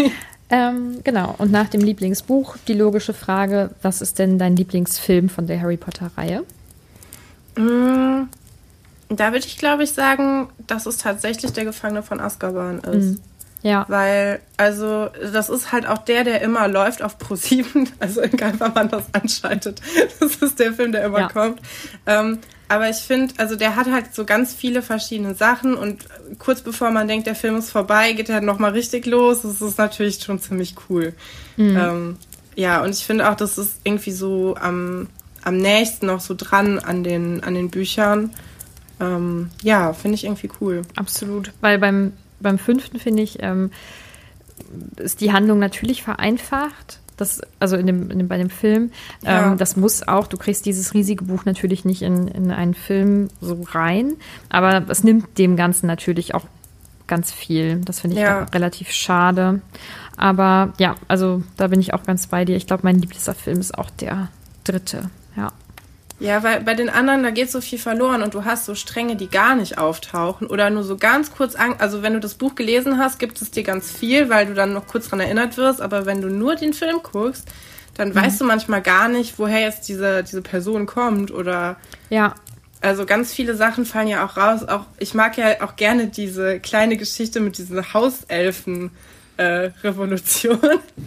ähm, 0.50 0.98
genau, 1.04 1.34
und 1.38 1.50
nach 1.50 1.68
dem 1.68 1.80
Lieblingsbuch 1.80 2.56
die 2.68 2.74
logische 2.74 3.14
Frage, 3.14 3.70
was 3.82 4.00
ist 4.00 4.18
denn 4.18 4.38
dein 4.38 4.56
Lieblingsfilm 4.56 5.28
von 5.28 5.46
der 5.46 5.60
Harry 5.60 5.76
Potter-Reihe? 5.76 6.44
Mm, 7.56 8.28
da 9.08 9.32
würde 9.32 9.46
ich, 9.46 9.58
glaube 9.58 9.84
ich, 9.84 9.92
sagen, 9.92 10.48
dass 10.66 10.86
es 10.86 10.98
tatsächlich 10.98 11.52
der 11.52 11.64
Gefangene 11.64 12.02
von 12.02 12.20
Azkaban 12.20 12.80
ist. 12.80 13.20
Ja. 13.62 13.84
Weil, 13.88 14.40
also, 14.56 15.08
das 15.32 15.48
ist 15.48 15.72
halt 15.72 15.86
auch 15.86 15.98
der, 15.98 16.24
der 16.24 16.40
immer 16.40 16.68
läuft 16.68 17.02
auf 17.02 17.16
Pro7, 17.18 17.88
also 17.98 18.22
egal, 18.22 18.54
wann 18.58 18.74
man 18.74 18.88
das 18.88 19.04
anschaltet. 19.12 19.80
Das 20.20 20.36
ist 20.36 20.58
der 20.58 20.72
Film, 20.72 20.92
der 20.92 21.04
immer 21.04 21.20
ja. 21.20 21.28
kommt. 21.28 21.60
Ähm, 22.06 22.38
aber 22.68 22.90
ich 22.90 22.96
finde, 22.96 23.34
also 23.38 23.54
der 23.54 23.76
hat 23.76 23.86
halt 23.86 24.14
so 24.14 24.24
ganz 24.24 24.52
viele 24.52 24.82
verschiedene 24.82 25.34
Sachen 25.34 25.74
und 25.74 26.04
kurz 26.38 26.62
bevor 26.62 26.90
man 26.90 27.06
denkt, 27.06 27.26
der 27.26 27.36
Film 27.36 27.56
ist 27.56 27.70
vorbei, 27.70 28.12
geht 28.12 28.28
er 28.28 28.40
nochmal 28.40 28.72
richtig 28.72 29.06
los. 29.06 29.42
Das 29.42 29.60
ist 29.60 29.78
natürlich 29.78 30.20
schon 30.22 30.40
ziemlich 30.40 30.74
cool. 30.88 31.12
Mhm. 31.56 31.76
Ähm, 31.76 32.16
ja, 32.56 32.82
und 32.82 32.90
ich 32.90 33.04
finde 33.04 33.30
auch, 33.30 33.36
das 33.36 33.58
ist 33.58 33.80
irgendwie 33.84 34.10
so 34.10 34.56
am, 34.60 35.08
am 35.44 35.58
nächsten 35.58 36.06
noch 36.06 36.20
so 36.20 36.34
dran 36.36 36.78
an 36.80 37.04
den, 37.04 37.44
an 37.44 37.54
den 37.54 37.70
Büchern. 37.70 38.30
Ähm, 38.98 39.50
ja, 39.62 39.92
finde 39.92 40.16
ich 40.16 40.24
irgendwie 40.24 40.50
cool. 40.60 40.82
Absolut, 40.96 41.52
weil 41.60 41.78
beim 41.78 42.14
beim 42.40 42.58
fünften 42.58 42.98
finde 42.98 43.22
ich, 43.22 43.42
ähm, 43.42 43.70
ist 44.96 45.20
die 45.20 45.32
Handlung 45.32 45.58
natürlich 45.58 46.02
vereinfacht. 46.02 47.00
Das, 47.16 47.40
also 47.60 47.76
in 47.76 47.86
dem, 47.86 48.10
in 48.10 48.18
dem, 48.18 48.28
bei 48.28 48.36
dem 48.36 48.50
Film, 48.50 48.90
ja. 49.22 49.52
ähm, 49.52 49.58
das 49.58 49.76
muss 49.76 50.06
auch, 50.06 50.26
du 50.26 50.36
kriegst 50.36 50.66
dieses 50.66 50.92
riesige 50.92 51.24
Buch 51.24 51.46
natürlich 51.46 51.86
nicht 51.86 52.02
in, 52.02 52.28
in 52.28 52.50
einen 52.50 52.74
Film 52.74 53.28
so 53.40 53.62
rein, 53.70 54.16
aber 54.50 54.84
es 54.90 55.02
nimmt 55.02 55.38
dem 55.38 55.56
Ganzen 55.56 55.86
natürlich 55.86 56.34
auch 56.34 56.44
ganz 57.06 57.32
viel. 57.32 57.80
Das 57.84 58.00
finde 58.00 58.16
ich 58.16 58.22
ja. 58.22 58.44
relativ 58.44 58.90
schade. 58.90 59.62
Aber 60.16 60.72
ja, 60.78 60.96
also 61.08 61.42
da 61.56 61.68
bin 61.68 61.80
ich 61.80 61.94
auch 61.94 62.02
ganz 62.02 62.26
bei 62.26 62.44
dir. 62.44 62.56
Ich 62.56 62.66
glaube, 62.66 62.82
mein 62.84 62.98
Lieblingsfilm 62.98 63.60
ist 63.60 63.76
auch 63.76 63.90
der 63.90 64.28
dritte. 64.64 65.10
Ja. 66.18 66.42
Weil 66.42 66.60
bei 66.60 66.74
den 66.74 66.88
anderen, 66.88 67.22
da 67.22 67.30
geht 67.30 67.50
so 67.50 67.60
viel 67.60 67.78
verloren 67.78 68.22
und 68.22 68.34
du 68.34 68.44
hast 68.44 68.64
so 68.64 68.74
Stränge, 68.74 69.16
die 69.16 69.28
gar 69.28 69.54
nicht 69.54 69.78
auftauchen 69.78 70.46
oder 70.46 70.70
nur 70.70 70.82
so 70.82 70.96
ganz 70.96 71.32
kurz 71.32 71.54
an. 71.54 71.74
Also 71.78 72.02
wenn 72.02 72.14
du 72.14 72.20
das 72.20 72.34
Buch 72.34 72.54
gelesen 72.54 72.98
hast, 72.98 73.18
gibt 73.18 73.40
es 73.42 73.50
dir 73.50 73.62
ganz 73.62 73.90
viel, 73.90 74.28
weil 74.30 74.46
du 74.46 74.54
dann 74.54 74.72
noch 74.72 74.86
kurz 74.86 75.08
dran 75.08 75.20
erinnert 75.20 75.56
wirst. 75.56 75.80
Aber 75.80 76.06
wenn 76.06 76.20
du 76.20 76.28
nur 76.28 76.56
den 76.56 76.72
Film 76.72 77.00
guckst, 77.02 77.46
dann 77.94 78.10
mhm. 78.10 78.14
weißt 78.14 78.40
du 78.40 78.44
manchmal 78.44 78.82
gar 78.82 79.08
nicht, 79.08 79.38
woher 79.38 79.60
jetzt 79.60 79.88
diese, 79.88 80.22
diese 80.22 80.42
Person 80.42 80.86
kommt 80.86 81.30
oder. 81.30 81.76
Ja. 82.10 82.34
Also 82.82 83.06
ganz 83.06 83.32
viele 83.32 83.56
Sachen 83.56 83.84
fallen 83.84 84.08
ja 84.08 84.24
auch 84.24 84.36
raus. 84.36 84.62
Auch 84.64 84.84
ich 84.98 85.14
mag 85.14 85.36
ja 85.38 85.62
auch 85.62 85.76
gerne 85.76 86.08
diese 86.08 86.60
kleine 86.60 86.96
Geschichte 86.96 87.40
mit 87.40 87.58
diesen 87.58 87.94
Hauselfen 87.94 88.90
äh, 89.36 89.70
Revolution, 89.82 90.58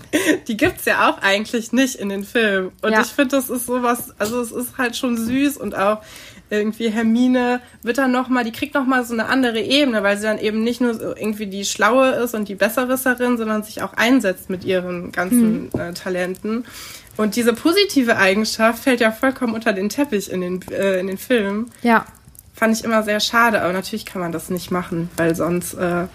die 0.47 0.57
gibt's 0.57 0.85
ja 0.85 1.09
auch 1.09 1.21
eigentlich 1.21 1.71
nicht 1.71 1.95
in 1.95 2.09
den 2.09 2.23
Filmen. 2.23 2.71
Und 2.81 2.91
ja. 2.91 3.01
ich 3.01 3.07
finde, 3.07 3.35
das 3.35 3.49
ist 3.49 3.65
sowas, 3.65 4.13
also 4.17 4.41
es 4.41 4.51
ist 4.51 4.77
halt 4.77 4.95
schon 4.95 5.17
süß 5.17 5.57
und 5.57 5.75
auch 5.75 6.01
irgendwie 6.49 6.89
Hermine 6.89 7.61
wird 7.83 7.97
dann 7.97 8.11
nochmal, 8.11 8.43
die 8.43 8.51
kriegt 8.51 8.73
nochmal 8.73 9.05
so 9.05 9.13
eine 9.13 9.27
andere 9.27 9.59
Ebene, 9.59 10.03
weil 10.03 10.17
sie 10.17 10.23
dann 10.23 10.39
eben 10.39 10.63
nicht 10.63 10.81
nur 10.81 10.93
so 10.93 11.15
irgendwie 11.15 11.47
die 11.47 11.65
Schlaue 11.65 12.09
ist 12.11 12.33
und 12.33 12.47
die 12.47 12.55
Besserwisserin, 12.55 13.37
sondern 13.37 13.63
sich 13.63 13.81
auch 13.81 13.93
einsetzt 13.93 14.49
mit 14.49 14.63
ihren 14.63 15.11
ganzen 15.11 15.69
hm. 15.71 15.79
äh, 15.79 15.93
Talenten. 15.93 16.65
Und 17.17 17.35
diese 17.35 17.53
positive 17.53 18.17
Eigenschaft 18.17 18.83
fällt 18.83 19.01
ja 19.01 19.11
vollkommen 19.11 19.53
unter 19.53 19.73
den 19.73 19.89
Teppich 19.89 20.31
in 20.31 20.41
den, 20.41 20.61
äh, 20.71 20.99
in 20.99 21.07
den 21.07 21.17
Filmen. 21.17 21.71
Ja. 21.81 22.05
Fand 22.53 22.75
ich 22.75 22.83
immer 22.83 23.03
sehr 23.03 23.19
schade, 23.19 23.61
aber 23.61 23.73
natürlich 23.73 24.05
kann 24.05 24.21
man 24.21 24.31
das 24.31 24.49
nicht 24.49 24.71
machen, 24.71 25.09
weil 25.17 25.35
sonst 25.35 25.73
äh, 25.75 26.07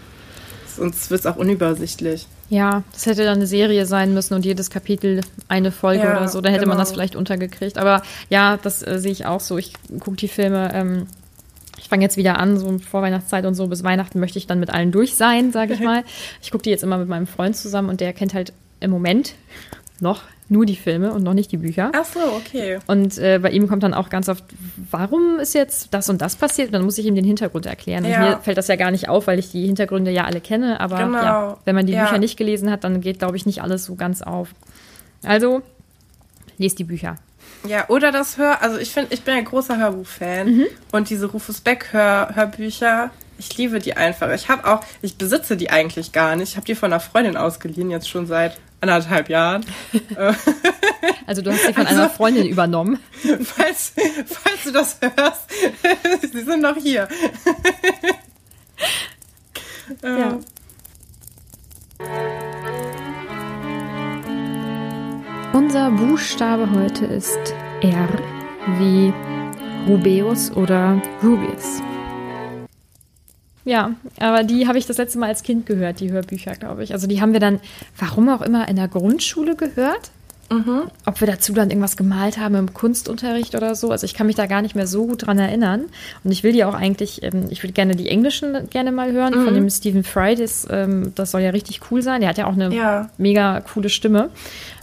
sonst 0.77 1.11
wird 1.11 1.21
es 1.21 1.27
auch 1.27 1.37
unübersichtlich. 1.37 2.27
Ja, 2.51 2.83
das 2.93 3.07
hätte 3.07 3.25
dann 3.25 3.37
eine 3.37 3.47
Serie 3.47 3.87
sein 3.87 4.15
müssen 4.15 4.35
und 4.35 4.45
jedes 4.45 4.71
Kapitel 4.71 5.23
eine 5.49 5.73
Folge 5.73 6.05
ja, 6.05 6.17
oder 6.17 6.29
so. 6.29 6.41
Da 6.41 6.51
hätte 6.51 6.61
genau. 6.61 6.75
man 6.75 6.79
das 6.79 6.93
vielleicht 6.93 7.17
untergekriegt. 7.17 7.79
Aber 7.79 8.03
ja, 8.29 8.59
das 8.59 8.87
äh, 8.87 8.99
sehe 8.99 9.13
ich 9.13 9.27
auch 9.27 9.41
so. 9.41 9.57
Ich 9.59 9.73
gucke 10.01 10.17
die 10.17 10.29
Filme. 10.29 10.71
Ähm, 10.75 11.07
ich 11.79 11.89
fange 11.89 12.03
jetzt 12.03 12.17
wieder 12.17 12.39
an, 12.39 12.59
so 12.59 12.79
vor 12.79 13.03
Weihnachtszeit 13.03 13.47
und 13.47 13.55
so. 13.55 13.67
Bis 13.67 13.83
Weihnachten 13.83 14.21
möchte 14.21 14.39
ich 14.39 14.47
dann 14.47 14.61
mit 14.61 14.71
allen 14.71 14.93
durch 14.93 15.15
sein, 15.17 15.53
sage 15.53 15.75
ich 15.75 15.81
mal. 15.85 16.05
Ich 16.43 16.51
gucke 16.51 16.63
die 16.63 16.71
jetzt 16.71 16.83
immer 16.83 16.99
mit 16.99 17.09
meinem 17.09 17.27
Freund 17.27 17.57
zusammen 17.57 17.89
und 17.89 18.01
der 18.01 18.13
kennt 18.13 18.35
halt 18.35 18.53
im 18.81 18.91
Moment 18.91 19.35
noch 20.01 20.23
nur 20.49 20.67
die 20.67 20.77
Filme 20.77 21.13
und 21.13 21.23
noch 21.23 21.35
nicht 21.35 21.51
die 21.53 21.57
Bücher. 21.57 21.91
Ach 21.95 22.05
so, 22.05 22.21
okay. 22.21 22.79
Und 22.87 23.17
äh, 23.19 23.39
bei 23.39 23.51
ihm 23.51 23.67
kommt 23.67 23.83
dann 23.83 23.95
auch 23.95 24.11
ganz 24.11 24.29
oft, 24.29 24.45
warum 24.91 25.39
ist 25.39 25.55
jetzt 25.55 25.95
das 25.95 26.09
und 26.11 26.21
das 26.21 26.37
passiert? 26.37 26.69
Und 26.69 26.75
dann 26.75 26.85
muss 26.85 26.99
ich 26.99 27.07
ihm 27.07 27.15
den 27.15 27.25
Hintergrund 27.25 27.67
erklären. 27.67 28.05
Ja. 28.05 28.17
Und 28.17 28.23
mir 28.23 28.39
fällt 28.41 28.59
das 28.59 28.69
ja 28.69 28.77
gar 28.77 28.91
nicht 28.91 29.09
auf, 29.09 29.27
weil 29.27 29.39
ich 29.39 29.51
die 29.51 29.67
Hintergründe 29.67 30.11
ja 30.11 30.25
alle 30.25 30.41
kenne. 30.41 30.81
Aber 30.81 30.99
genau. 30.99 31.23
ja, 31.23 31.57
wenn 31.65 31.75
man 31.75 31.87
die 31.87 31.95
ja. 31.95 32.05
Bücher 32.05 32.19
nicht 32.19 32.37
gelesen 32.37 32.71
hat, 32.71 32.85
dann 32.85 33.01
geht, 33.01 33.21
glaube 33.21 33.37
ich, 33.37 33.47
nicht 33.47 33.63
alles 33.63 33.85
so 33.85 33.95
ganz 33.95 34.21
auf. 34.21 34.51
Also, 35.23 35.63
lest 36.59 36.79
die 36.79 36.85
Bücher. 36.85 37.17
Ja, 37.67 37.89
oder 37.89 38.13
das 38.13 38.37
Hör, 38.37 38.61
also 38.63 38.77
ich 38.77 38.91
finde, 38.91 39.15
ich 39.15 39.23
bin 39.23 39.35
ein 39.35 39.45
großer 39.47 39.79
Hörbuchfan 39.79 40.57
mhm. 40.57 40.67
und 40.93 41.09
diese 41.09 41.27
Rufus 41.27 41.63
Beck 41.63 41.89
Hör, 41.93 42.35
Hörbücher, 42.35 43.11
Ich 43.39 43.57
liebe 43.57 43.79
die 43.79 43.97
einfach. 43.97 44.31
Ich 44.33 44.49
habe 44.49 44.67
auch, 44.67 44.81
ich 45.03 45.17
besitze 45.17 45.57
die 45.57 45.71
eigentlich 45.71 46.13
gar 46.13 46.37
nicht. 46.37 46.51
Ich 46.51 46.57
habe 46.57 46.67
die 46.67 46.75
von 46.75 46.93
einer 46.93 47.01
Freundin 47.01 47.37
ausgeliehen, 47.37 47.91
jetzt 47.91 48.09
schon 48.09 48.27
seit 48.27 48.59
anderthalb 48.89 49.29
Jahren. 49.29 49.65
also 51.27 51.43
du 51.43 51.53
hast 51.53 51.67
sie 51.67 51.73
von 51.73 51.87
also, 51.87 52.01
einer 52.01 52.11
Freundin 52.11 52.47
übernommen. 52.47 52.99
Falls, 53.23 53.93
falls 54.27 54.65
du 54.65 54.73
das 54.73 54.99
hörst, 55.01 55.51
sie 56.33 56.43
sind 56.43 56.63
noch 56.63 56.77
hier. 56.77 57.09
ja. 60.03 60.39
Unser 65.53 65.91
Buchstabe 65.93 66.69
heute 66.71 67.07
ist 67.07 67.55
R 67.81 68.09
wie 68.79 69.13
Rubeus 69.87 70.51
oder 70.51 71.01
Rubius. 71.23 71.81
Ja, 73.65 73.95
aber 74.21 74.43
die 74.45 74.69
habe 74.69 74.79
ich 74.79 74.87
das 74.87 74.99
letzte 74.99 75.19
Mal 75.19 75.29
als 75.29 75.43
Kind 75.43 75.67
gehört, 75.67 76.01
die 76.01 76.13
Hörbücher, 76.13 76.53
glaube 76.55 76.85
ich. 76.85 76.93
Also 76.93 77.07
die 77.07 77.21
haben 77.21 77.33
wir 77.33 77.41
dann, 77.41 77.61
warum 77.99 78.29
auch 78.29 78.43
immer, 78.43 78.69
in 78.69 78.77
der 78.77 78.89
Grundschule 78.89 79.57
gehört. 79.57 80.11
Mhm. 80.51 80.83
Ob 81.07 81.21
wir 81.21 81.27
dazu 81.27 81.55
dann 81.55 81.71
irgendwas 81.71 81.97
gemalt 81.97 82.39
haben 82.39 82.55
im 82.55 82.75
Kunstunterricht 82.75 83.55
oder 83.55 83.75
so. 83.75 83.91
Also 83.91 84.05
ich 84.05 84.13
kann 84.13 84.27
mich 84.27 84.37
da 84.37 84.45
gar 84.45 84.61
nicht 84.61 84.75
mehr 84.75 84.87
so 84.87 85.07
gut 85.07 85.27
dran 85.27 85.39
erinnern. 85.39 85.85
Und 86.23 86.31
ich 86.31 86.43
will 86.43 86.53
die 86.53 86.65
auch 86.65 86.75
eigentlich, 86.75 87.23
ähm, 87.23 87.47
ich 87.49 87.63
würde 87.63 87.73
gerne 87.73 87.97
die 87.97 88.09
englischen 88.09 88.69
gerne 88.69 88.93
mal 88.93 89.13
hören 89.13 89.41
mhm. 89.41 89.45
von 89.45 89.55
dem 89.55 89.71
Stephen 89.71 90.05
Fry. 90.05 90.35
Das, 90.37 90.67
ähm, 90.71 91.13
das 91.15 91.31
soll 91.31 91.41
ja 91.41 91.51
richtig 91.51 91.81
cool 91.91 92.03
sein. 92.03 92.21
Der 92.21 92.29
hat 92.29 92.39
ja 92.39 92.47
auch 92.47 92.53
eine 92.53 92.75
ja. 92.75 93.09
mega 93.17 93.61
coole 93.61 93.89
Stimme. 93.89 94.29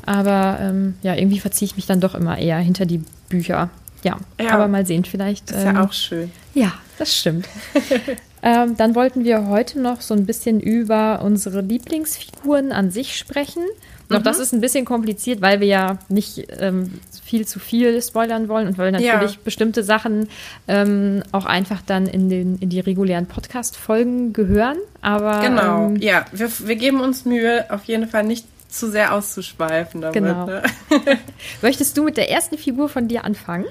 Aber 0.05 0.57
ähm, 0.59 0.95
ja, 1.03 1.15
irgendwie 1.15 1.39
verziehe 1.39 1.67
ich 1.67 1.75
mich 1.75 1.85
dann 1.85 1.99
doch 1.99 2.15
immer 2.15 2.39
eher 2.39 2.57
hinter 2.57 2.87
die 2.87 3.03
Bücher. 3.29 3.69
Ja, 4.03 4.17
ja. 4.39 4.49
aber 4.51 4.67
mal 4.67 4.87
sehen, 4.87 5.05
vielleicht. 5.05 5.51
Ist 5.51 5.63
ja 5.63 5.83
auch 5.83 5.93
schön. 5.93 6.31
Ja, 6.55 6.73
das 6.97 7.15
stimmt. 7.15 7.47
ähm, 8.43 8.75
dann 8.77 8.95
wollten 8.95 9.23
wir 9.23 9.47
heute 9.47 9.79
noch 9.79 10.01
so 10.01 10.13
ein 10.13 10.25
bisschen 10.25 10.59
über 10.59 11.21
unsere 11.23 11.61
Lieblingsfiguren 11.61 12.71
an 12.71 12.91
sich 12.91 13.17
sprechen. 13.17 13.63
Doch 14.09 14.19
mhm. 14.19 14.23
das 14.23 14.39
ist 14.39 14.53
ein 14.53 14.61
bisschen 14.61 14.83
kompliziert, 14.83 15.41
weil 15.41 15.59
wir 15.59 15.67
ja 15.67 15.97
nicht 16.09 16.47
ähm, 16.59 16.99
viel 17.23 17.47
zu 17.47 17.59
viel 17.59 18.01
spoilern 18.01 18.49
wollen 18.49 18.67
und 18.67 18.77
weil 18.77 18.91
natürlich 18.91 19.33
ja. 19.33 19.39
bestimmte 19.43 19.83
Sachen 19.83 20.27
ähm, 20.67 21.23
auch 21.31 21.45
einfach 21.45 21.81
dann 21.85 22.07
in, 22.07 22.29
den, 22.29 22.57
in 22.57 22.69
die 22.69 22.79
regulären 22.79 23.27
Podcast-Folgen 23.27 24.33
gehören. 24.33 24.77
Aber 25.01 25.39
genau, 25.41 25.87
ähm, 25.87 25.95
ja, 25.97 26.25
wir, 26.31 26.49
wir 26.65 26.75
geben 26.75 26.99
uns 26.99 27.25
Mühe, 27.25 27.65
auf 27.69 27.85
jeden 27.85 28.07
Fall 28.07 28.23
nicht 28.23 28.45
zu 28.69 28.89
sehr 28.89 29.13
auszuschweifen 29.13 30.01
damit. 30.01 30.13
Genau. 30.13 30.45
Ne? 30.45 30.63
Möchtest 31.61 31.97
du 31.97 32.03
mit 32.03 32.17
der 32.17 32.29
ersten 32.29 32.57
Figur 32.57 32.89
von 32.89 33.07
dir 33.07 33.23
anfangen? 33.23 33.65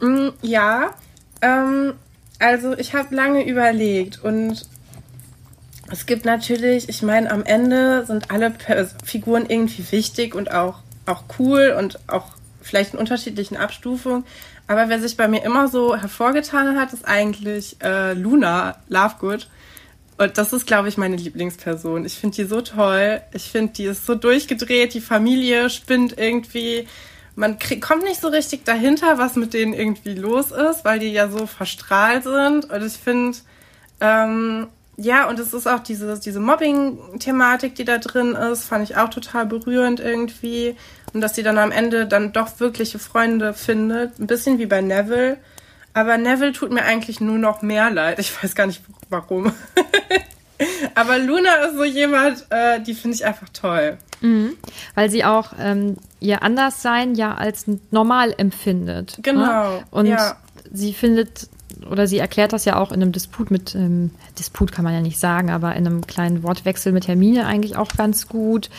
Mm, 0.00 0.28
ja, 0.42 0.90
ähm, 1.42 1.94
also 2.38 2.76
ich 2.76 2.94
habe 2.94 3.14
lange 3.14 3.46
überlegt 3.46 4.22
und 4.22 4.66
es 5.90 6.06
gibt 6.06 6.24
natürlich, 6.24 6.88
ich 6.88 7.02
meine, 7.02 7.30
am 7.30 7.44
Ende 7.44 8.04
sind 8.06 8.30
alle 8.30 8.52
Figuren 9.04 9.46
irgendwie 9.48 9.90
wichtig 9.92 10.34
und 10.34 10.50
auch, 10.52 10.80
auch 11.06 11.24
cool 11.38 11.74
und 11.78 11.98
auch 12.08 12.32
vielleicht 12.60 12.94
in 12.94 12.98
unterschiedlichen 12.98 13.56
Abstufungen. 13.56 14.24
Aber 14.66 14.88
wer 14.88 15.00
sich 15.00 15.16
bei 15.16 15.28
mir 15.28 15.44
immer 15.44 15.68
so 15.68 15.96
hervorgetan 15.96 16.78
hat, 16.78 16.92
ist 16.92 17.06
eigentlich 17.06 17.76
äh, 17.82 18.14
Luna 18.14 18.76
Lovegood. 18.88 19.48
Und 20.18 20.38
das 20.38 20.52
ist, 20.52 20.66
glaube 20.66 20.88
ich, 20.88 20.96
meine 20.96 21.16
Lieblingsperson. 21.16 22.04
Ich 22.04 22.14
finde 22.14 22.36
die 22.36 22.44
so 22.44 22.62
toll. 22.62 23.20
Ich 23.32 23.50
finde, 23.50 23.74
die 23.74 23.84
ist 23.84 24.06
so 24.06 24.14
durchgedreht. 24.14 24.94
Die 24.94 25.00
Familie 25.00 25.70
spinnt 25.70 26.18
irgendwie. 26.18 26.88
Man 27.36 27.58
krieg, 27.58 27.82
kommt 27.82 28.02
nicht 28.02 28.20
so 28.20 28.28
richtig 28.28 28.64
dahinter, 28.64 29.18
was 29.18 29.36
mit 29.36 29.52
denen 29.52 29.74
irgendwie 29.74 30.14
los 30.14 30.50
ist, 30.50 30.84
weil 30.84 30.98
die 30.98 31.12
ja 31.12 31.28
so 31.28 31.46
verstrahlt 31.46 32.24
sind. 32.24 32.70
Und 32.70 32.82
ich 32.82 32.94
finde, 32.94 33.36
ähm, 34.00 34.68
ja, 34.96 35.28
und 35.28 35.38
es 35.38 35.52
ist 35.52 35.66
auch 35.66 35.80
diese, 35.80 36.18
diese 36.18 36.40
Mobbing-Thematik, 36.40 37.74
die 37.74 37.84
da 37.84 37.98
drin 37.98 38.34
ist, 38.34 38.64
fand 38.64 38.88
ich 38.88 38.96
auch 38.96 39.10
total 39.10 39.44
berührend 39.44 40.00
irgendwie. 40.00 40.74
Und 41.12 41.20
dass 41.20 41.34
sie 41.34 41.42
dann 41.42 41.58
am 41.58 41.70
Ende 41.70 42.06
dann 42.06 42.32
doch 42.32 42.58
wirkliche 42.58 42.98
Freunde 42.98 43.52
findet. 43.52 44.18
Ein 44.18 44.26
bisschen 44.26 44.58
wie 44.58 44.66
bei 44.66 44.80
Neville. 44.80 45.36
Aber 45.92 46.16
Neville 46.16 46.52
tut 46.52 46.72
mir 46.72 46.84
eigentlich 46.84 47.20
nur 47.20 47.38
noch 47.38 47.60
mehr 47.60 47.90
leid. 47.90 48.18
Ich 48.18 48.42
weiß 48.42 48.54
gar 48.54 48.66
nicht 48.66 48.82
warum. 49.10 49.52
Aber 50.94 51.18
Luna 51.18 51.54
ist 51.66 51.76
so 51.76 51.84
jemand, 51.84 52.46
äh, 52.48 52.80
die 52.80 52.94
finde 52.94 53.16
ich 53.16 53.26
einfach 53.26 53.48
toll. 53.50 53.98
Mhm. 54.20 54.52
Weil 54.94 55.10
sie 55.10 55.24
auch 55.24 55.52
ähm, 55.60 55.96
ihr 56.20 56.42
Anderssein 56.42 57.14
ja 57.14 57.34
als 57.34 57.66
normal 57.90 58.34
empfindet. 58.36 59.18
Ne? 59.18 59.22
Genau. 59.22 59.76
Ne? 59.76 59.84
Und 59.90 60.06
ja. 60.06 60.36
sie 60.72 60.92
findet 60.92 61.48
oder 61.90 62.06
sie 62.06 62.18
erklärt 62.18 62.52
das 62.52 62.64
ja 62.64 62.76
auch 62.78 62.90
in 62.90 63.02
einem 63.02 63.12
Disput 63.12 63.50
mit, 63.50 63.74
ähm, 63.74 64.10
Disput 64.38 64.72
kann 64.72 64.84
man 64.84 64.94
ja 64.94 65.00
nicht 65.00 65.18
sagen, 65.18 65.50
aber 65.50 65.74
in 65.74 65.86
einem 65.86 66.06
kleinen 66.06 66.42
Wortwechsel 66.42 66.92
mit 66.92 67.06
Hermine 67.06 67.46
eigentlich 67.46 67.76
auch 67.76 67.92
ganz 67.92 68.28
gut. 68.28 68.70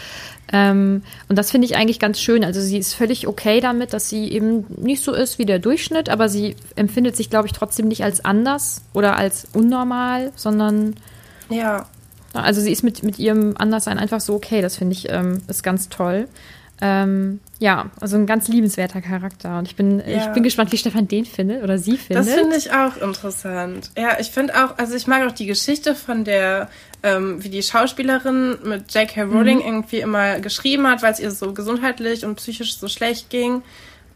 Ähm, 0.52 1.04
und 1.28 1.38
das 1.38 1.52
finde 1.52 1.66
ich 1.66 1.76
eigentlich 1.76 2.00
ganz 2.00 2.20
schön. 2.20 2.44
Also 2.44 2.62
sie 2.62 2.78
ist 2.78 2.94
völlig 2.94 3.28
okay 3.28 3.60
damit, 3.60 3.94
dass 3.94 4.10
sie 4.10 4.32
eben 4.32 4.66
nicht 4.78 5.04
so 5.04 5.14
ist 5.14 5.40
wie 5.40 5.46
der 5.46 5.60
Durchschnitt, 5.60 6.10
aber 6.10 6.30
sie 6.30 6.56
empfindet 6.76 7.16
sich, 7.16 7.30
glaube 7.30 7.48
ich, 7.48 7.54
trotzdem 7.54 7.88
nicht 7.88 8.04
als 8.04 8.24
anders 8.24 8.82
oder 8.94 9.18
als 9.18 9.48
unnormal, 9.54 10.32
sondern 10.36 10.96
ja. 11.50 11.86
Also 12.42 12.62
sie 12.62 12.72
ist 12.72 12.84
mit, 12.84 13.04
mit 13.04 13.20
ihrem 13.20 13.56
Anderssein 13.58 14.00
einfach 14.00 14.22
so 14.22 14.36
okay. 14.36 14.62
Das 14.62 14.78
finde 14.78 14.94
ich 14.94 15.10
ähm, 15.10 15.42
ist 15.48 15.64
ganz 15.64 15.90
toll. 15.90 16.28
Ähm, 16.80 17.40
ja, 17.58 17.90
also 18.00 18.18
ein 18.18 18.28
ganz 18.28 18.48
liebenswerter 18.48 19.02
Charakter. 19.02 19.58
Und 19.58 19.68
ich 19.68 19.76
bin, 19.76 20.00
ja. 20.00 20.18
ich 20.18 20.28
bin 20.28 20.44
gespannt, 20.44 20.72
wie 20.72 20.78
Stefan 20.78 21.08
den 21.08 21.26
findet 21.26 21.64
oder 21.64 21.80
sie 21.80 21.98
findet. 21.98 22.28
Das 22.28 22.34
finde 22.34 22.56
ich 22.56 22.72
auch 22.72 22.98
interessant. 22.98 23.92
Ja, 23.98 24.20
ich 24.20 24.30
finde 24.30 24.54
auch, 24.54 24.78
also 24.78 24.96
ich 24.96 25.08
mag 25.08 25.28
auch 25.28 25.32
die 25.32 25.48
Geschichte 25.48 25.96
von 25.96 26.24
der, 26.24 26.70
ähm, 27.02 27.44
wie 27.44 27.50
die 27.50 27.64
Schauspielerin 27.64 28.58
mit 28.64 28.94
J.K. 28.94 29.24
Rowling 29.24 29.58
mhm. 29.58 29.66
irgendwie 29.66 30.00
immer 30.00 30.40
geschrieben 30.40 30.88
hat, 30.88 31.02
weil 31.02 31.14
es 31.14 31.20
ihr 31.20 31.32
so 31.32 31.54
gesundheitlich 31.54 32.26
und 32.26 32.36
psychisch 32.36 32.78
so 32.78 32.88
schlecht 32.88 33.32
ging. 33.32 33.64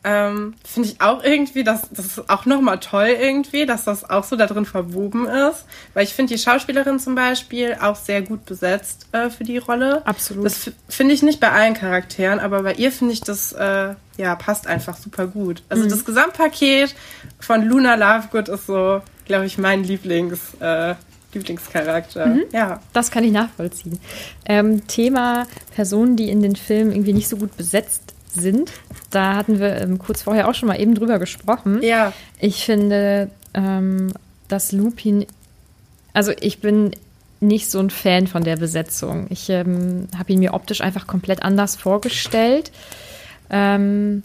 Ähm, 0.03 0.55
Finde 0.63 0.89
ich 0.89 1.00
auch 1.00 1.24
irgendwie, 1.24 1.63
dass 1.63 1.89
das 1.91 2.05
ist 2.05 2.29
auch 2.29 2.46
nochmal 2.48 2.79
toll 2.79 3.15
irgendwie, 3.20 3.67
dass 3.67 3.84
das 3.84 4.10
auch 4.10 4.24
so 4.24 4.36
da 4.36 4.48
drin 4.48 4.65
verwoben 4.65 5.27
ist. 5.27 5.65
Weil 5.93 6.05
ich 6.05 6.13
finde 6.13 6.34
die 6.34 6.39
Schauspielerin 6.39 7.00
zum 7.00 7.13
Beispiel 7.13 7.77
auch 7.79 7.96
sehr 7.96 8.24
gut 8.24 8.46
besetzt 8.46 9.08
äh, 9.12 9.29
für 9.29 9.43
die 9.43 9.60
Rolle. 9.60 10.05
Absolut. 10.05 10.46
Das 10.46 10.72
finde 10.89 11.13
ich 11.13 11.22
nicht 11.22 11.39
bei 11.39 11.51
allen 11.51 11.75
Charakteren, 11.75 12.39
aber 12.39 12.63
bei 12.63 12.74
ihr 12.74 12.91
finde 12.91 13.13
ich 13.13 13.22
das, 13.22 13.53
äh, 13.53 13.93
ja, 14.17 14.36
passt 14.36 14.65
einfach 14.65 14.98
super 14.98 15.27
gut. 15.27 15.62
Also 15.70 15.84
mhm. 15.84 15.89
das 15.89 16.03
Gesamtpaket 16.03 16.96
von 17.39 17.63
Luna 17.63 17.93
Lovegood 17.93 18.50
ist 18.50 18.65
so, 18.65 19.01
glaube 19.25 19.46
ich, 19.46 19.60
mein 19.60 19.84
Lieblings, 19.84 20.55
äh, 20.60 20.96
Lieblingscharakter. 21.34 22.25
Mhm. 22.25 22.43
Ja. 22.51 22.81
Das 22.93 23.12
kann 23.12 23.24
ich 23.24 23.31
nachvollziehen. 23.31 24.00
Ähm, 24.46 24.88
Thema 24.88 25.46
Personen, 25.75 26.15
die 26.15 26.29
in 26.29 26.41
den 26.41 26.55
Filmen 26.55 26.91
irgendwie 26.91 27.13
nicht 27.13 27.29
so 27.29 27.38
gut 27.38 27.55
besetzt 27.55 28.11
sind. 28.34 28.72
Da 29.10 29.36
hatten 29.36 29.60
wir 29.60 29.82
ähm, 29.82 30.00
kurz 30.00 30.22
vorher 30.24 30.48
auch 30.50 30.54
schon 30.54 30.68
mal 30.68 30.80
eben 30.80 30.96
drüber 30.96 31.20
gesprochen. 31.20 31.82
Ja. 31.82 32.14
Ich 32.40 32.66
finde, 32.66 33.30
ähm, 33.54 34.14
dass 34.48 34.72
Lupin, 34.72 35.26
also 36.14 36.32
ich 36.40 36.60
bin 36.60 36.92
nicht 37.40 37.70
so 37.70 37.80
ein 37.80 37.90
Fan 37.90 38.28
von 38.28 38.44
der 38.44 38.56
Besetzung. 38.56 39.28
Ich 39.30 39.50
ähm, 39.50 40.08
habe 40.18 40.32
ihn 40.32 40.40
mir 40.40 40.54
optisch 40.54 40.82
einfach 40.82 41.08
komplett 41.08 41.44
anders 41.44 41.76
vorgestellt. 41.76 42.72
Ähm, 43.50 44.24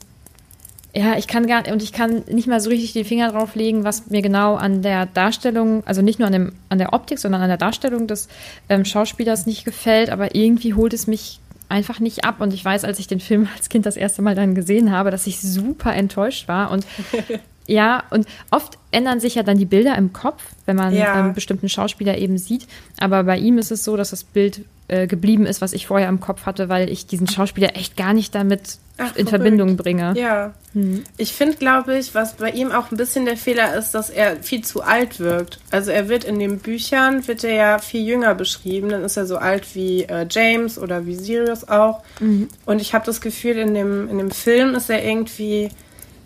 ja, 0.95 1.19
ich 1.19 1.27
kann 1.27 1.47
gar 1.47 1.71
und 1.71 1.83
ich 1.83 1.93
kann 1.93 2.25
nicht 2.27 2.47
mal 2.49 2.61
so 2.61 2.71
richtig 2.71 2.95
den 2.95 3.05
Finger 3.05 3.31
drauf 3.31 3.55
legen, 3.55 3.85
was 3.85 4.09
mir 4.09 4.23
genau 4.23 4.55
an 4.55 4.81
der 4.81 5.05
Darstellung, 5.05 5.83
also 5.87 6.01
nicht 6.01 6.19
nur 6.19 6.27
an, 6.27 6.33
dem, 6.33 6.53
an 6.71 6.79
der 6.79 6.95
Optik, 6.95 7.19
sondern 7.19 7.43
an 7.43 7.49
der 7.49 7.59
Darstellung 7.59 8.07
des 8.07 8.29
ähm, 8.71 8.85
Schauspielers 8.87 9.45
nicht 9.45 9.67
gefällt, 9.67 10.09
aber 10.09 10.35
irgendwie 10.35 10.73
holt 10.73 10.95
es 10.95 11.07
mich 11.07 11.41
einfach 11.68 12.00
nicht 12.00 12.25
ab. 12.25 12.40
Und 12.40 12.52
ich 12.52 12.64
weiß, 12.64 12.85
als 12.85 12.99
ich 12.99 13.06
den 13.06 13.20
Film 13.20 13.49
als 13.56 13.68
Kind 13.68 13.87
das 13.87 13.96
erste 13.96 14.23
Mal 14.23 14.35
dann 14.35 14.54
gesehen 14.54 14.90
habe, 14.90 15.11
dass 15.11 15.26
ich 15.26 15.40
super 15.40 15.94
enttäuscht 15.94 16.49
war. 16.49 16.70
Und 16.70 16.87
ja, 17.66 18.04
und 18.11 18.26
oft 18.50 18.78
ändern 18.90 19.20
sich 19.20 19.35
ja 19.35 19.42
dann 19.42 19.58
die 19.58 19.66
Bilder 19.66 19.96
im 19.96 20.12
Kopf, 20.12 20.42
wenn 20.64 20.76
man 20.76 20.94
ja. 20.94 21.12
einen 21.12 21.35
bestimmten 21.35 21.68
Schauspieler 21.68 22.18
eben 22.18 22.38
sieht. 22.38 22.66
Aber 22.99 23.25
bei 23.25 23.38
ihm 23.38 23.58
ist 23.58 23.70
es 23.70 23.85
so, 23.85 23.96
dass 23.96 24.11
das 24.11 24.25
Bild 24.25 24.64
äh, 24.88 25.07
geblieben 25.07 25.47
ist, 25.47 25.61
was 25.61 25.73
ich 25.73 25.87
vorher 25.87 26.09
im 26.09 26.21
Kopf 26.21 26.47
hatte, 26.47 26.69
weil 26.69 26.88
ich 26.90 27.07
diesen 27.07 27.28
Schauspieler 27.28 27.76
echt 27.76 27.97
gar 27.97 28.14
nicht 28.14 28.35
damit 28.35 28.78
Ach, 28.99 29.14
in. 29.16 29.26
Verbindung 29.26 29.76
bringe. 29.76 30.14
Ja. 30.16 30.55
Hm. 30.75 31.05
Ich 31.16 31.33
finde, 31.33 31.57
glaube 31.57 31.99
ich, 31.99 32.14
was 32.14 32.35
bei 32.35 32.50
ihm 32.50 32.73
auch 32.73 32.90
ein 32.90 32.97
bisschen 32.97 33.25
der 33.25 33.37
Fehler 33.37 33.75
ist, 33.75 33.93
dass 33.93 34.11
er 34.11 34.37
viel 34.37 34.62
zu 34.62 34.83
alt 34.83 35.19
wirkt. 35.19 35.59
Also 35.71 35.90
er 35.90 36.09
wird 36.09 36.25
in 36.25 36.38
den 36.38 36.59
Büchern, 36.59 37.26
wird 37.26 37.45
er 37.45 37.55
ja 37.55 37.78
viel 37.78 38.07
jünger 38.07 38.35
beschrieben. 38.35 38.88
Dann 38.88 39.02
ist 39.02 39.16
er 39.16 39.26
so 39.26 39.38
alt 39.38 39.75
wie 39.75 40.05
äh, 40.05 40.26
James 40.31 40.78
oder 40.78 41.05
wie 41.05 41.16
Sirius 41.16 41.69
auch. 41.69 42.02
Mhm. 42.21 42.49
Und 42.64 42.81
ich 42.81 42.95
habe 42.95 43.05
das 43.05 43.21
Gefühl, 43.21 43.57
in 43.57 43.75
dem, 43.75 44.09
in 44.09 44.19
dem 44.19 44.31
Film 44.31 44.75
ist 44.75 44.88
er 44.88 45.05
irgendwie 45.05 45.69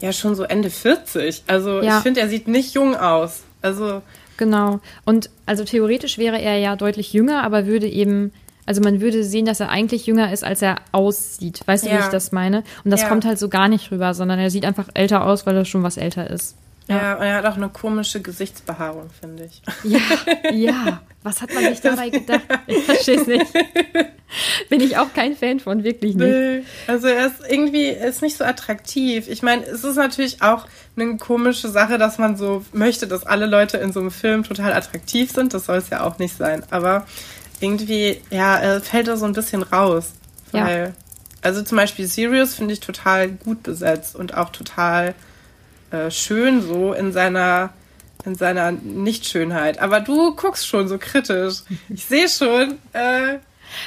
ja 0.01 0.13
schon 0.13 0.35
so 0.35 0.45
Ende 0.45 0.71
40. 0.71 1.45
Also 1.47 1.81
ja. 1.81 1.97
ich 1.97 2.03
finde, 2.03 2.21
er 2.21 2.29
sieht 2.29 2.47
nicht 2.47 2.75
jung 2.75 2.95
aus. 2.95 3.43
Also 3.63 4.03
Genau. 4.41 4.81
Und 5.05 5.29
also 5.45 5.65
theoretisch 5.65 6.17
wäre 6.17 6.41
er 6.41 6.57
ja 6.57 6.75
deutlich 6.75 7.13
jünger, 7.13 7.43
aber 7.43 7.67
würde 7.67 7.87
eben 7.87 8.33
also 8.71 8.83
man 8.83 9.01
würde 9.01 9.25
sehen, 9.25 9.47
dass 9.47 9.59
er 9.59 9.69
eigentlich 9.69 10.07
jünger 10.07 10.33
ist, 10.33 10.45
als 10.45 10.63
er 10.63 10.77
aussieht. 10.93 11.63
Weißt 11.67 11.85
du, 11.85 11.89
ja. 11.89 11.97
wie 11.97 12.05
ich 12.05 12.07
das 12.07 12.31
meine? 12.31 12.63
Und 12.85 12.93
das 12.93 13.01
ja. 13.01 13.09
kommt 13.09 13.25
halt 13.25 13.37
so 13.37 13.49
gar 13.49 13.67
nicht 13.67 13.91
rüber, 13.91 14.15
sondern 14.15 14.39
er 14.39 14.49
sieht 14.49 14.65
einfach 14.65 14.89
älter 14.95 15.27
aus, 15.27 15.45
weil 15.45 15.57
er 15.57 15.65
schon 15.65 15.83
was 15.83 15.97
älter 15.97 16.31
ist. 16.31 16.55
Ja, 16.87 17.17
und 17.17 17.25
er 17.25 17.35
hat 17.35 17.47
auch 17.47 17.57
eine 17.57 17.69
komische 17.69 18.21
Gesichtsbehaarung, 18.23 19.11
finde 19.21 19.47
ich. 19.47 19.61
Ja, 19.83 19.99
ja. 20.53 21.03
Was 21.25 21.43
hat 21.43 21.53
man 21.53 21.65
sich 21.65 21.81
dabei 21.81 22.11
gedacht? 22.11 22.43
Ich 22.69 22.85
verstehe 22.85 23.21
es 23.21 23.27
nicht. 23.27 23.47
Bin 24.69 24.81
ich 24.81 24.97
auch 24.99 25.13
kein 25.13 25.35
Fan 25.35 25.59
von, 25.59 25.83
wirklich 25.83 26.15
nicht. 26.15 26.65
Also 26.87 27.09
er 27.09 27.27
ist 27.27 27.41
irgendwie 27.49 27.89
ist 27.89 28.23
nicht 28.23 28.37
so 28.37 28.45
attraktiv. 28.45 29.29
Ich 29.29 29.43
meine, 29.43 29.65
es 29.65 29.83
ist 29.83 29.97
natürlich 29.97 30.43
auch 30.43 30.69
eine 30.97 31.17
komische 31.17 31.69
Sache, 31.71 31.99
dass 31.99 32.19
man 32.19 32.37
so 32.37 32.65
möchte, 32.73 33.09
dass 33.09 33.27
alle 33.27 33.47
Leute 33.47 33.79
in 33.79 33.93
so 33.93 33.99
einem 33.99 34.13
Film 34.13 34.45
total 34.45 34.73
attraktiv 34.73 35.33
sind. 35.33 35.55
Das 35.55 35.67
soll 35.67 35.79
es 35.79 35.91
ja 35.91 36.05
auch 36.05 36.21
nicht 36.21 36.37
sein. 36.37 36.63
Aber 36.71 37.05
irgendwie, 37.61 38.21
ja, 38.31 38.81
fällt 38.81 39.09
da 39.09 39.17
so 39.17 39.27
ein 39.27 39.33
bisschen 39.33 39.63
raus. 39.63 40.13
Weil, 40.53 40.87
ja. 40.87 40.93
also 41.43 41.63
zum 41.63 41.77
Beispiel 41.77 42.07
Sirius 42.07 42.55
finde 42.55 42.75
ich 42.75 42.81
total 42.81 43.29
gut 43.29 43.63
besetzt 43.63 44.17
und 44.17 44.35
auch 44.37 44.51
total 44.51 45.15
äh, 45.91 46.11
schön 46.11 46.63
so 46.63 46.93
in 46.93 47.13
seiner 47.13 47.71
in 48.27 48.35
seiner 48.35 48.73
Nichtschönheit. 48.73 49.79
Aber 49.79 50.01
du 50.01 50.35
guckst 50.35 50.67
schon 50.67 50.89
so 50.89 50.99
kritisch. 50.99 51.63
Ich 51.89 52.05
sehe 52.05 52.29
schon, 52.29 52.73
äh, 52.93 53.39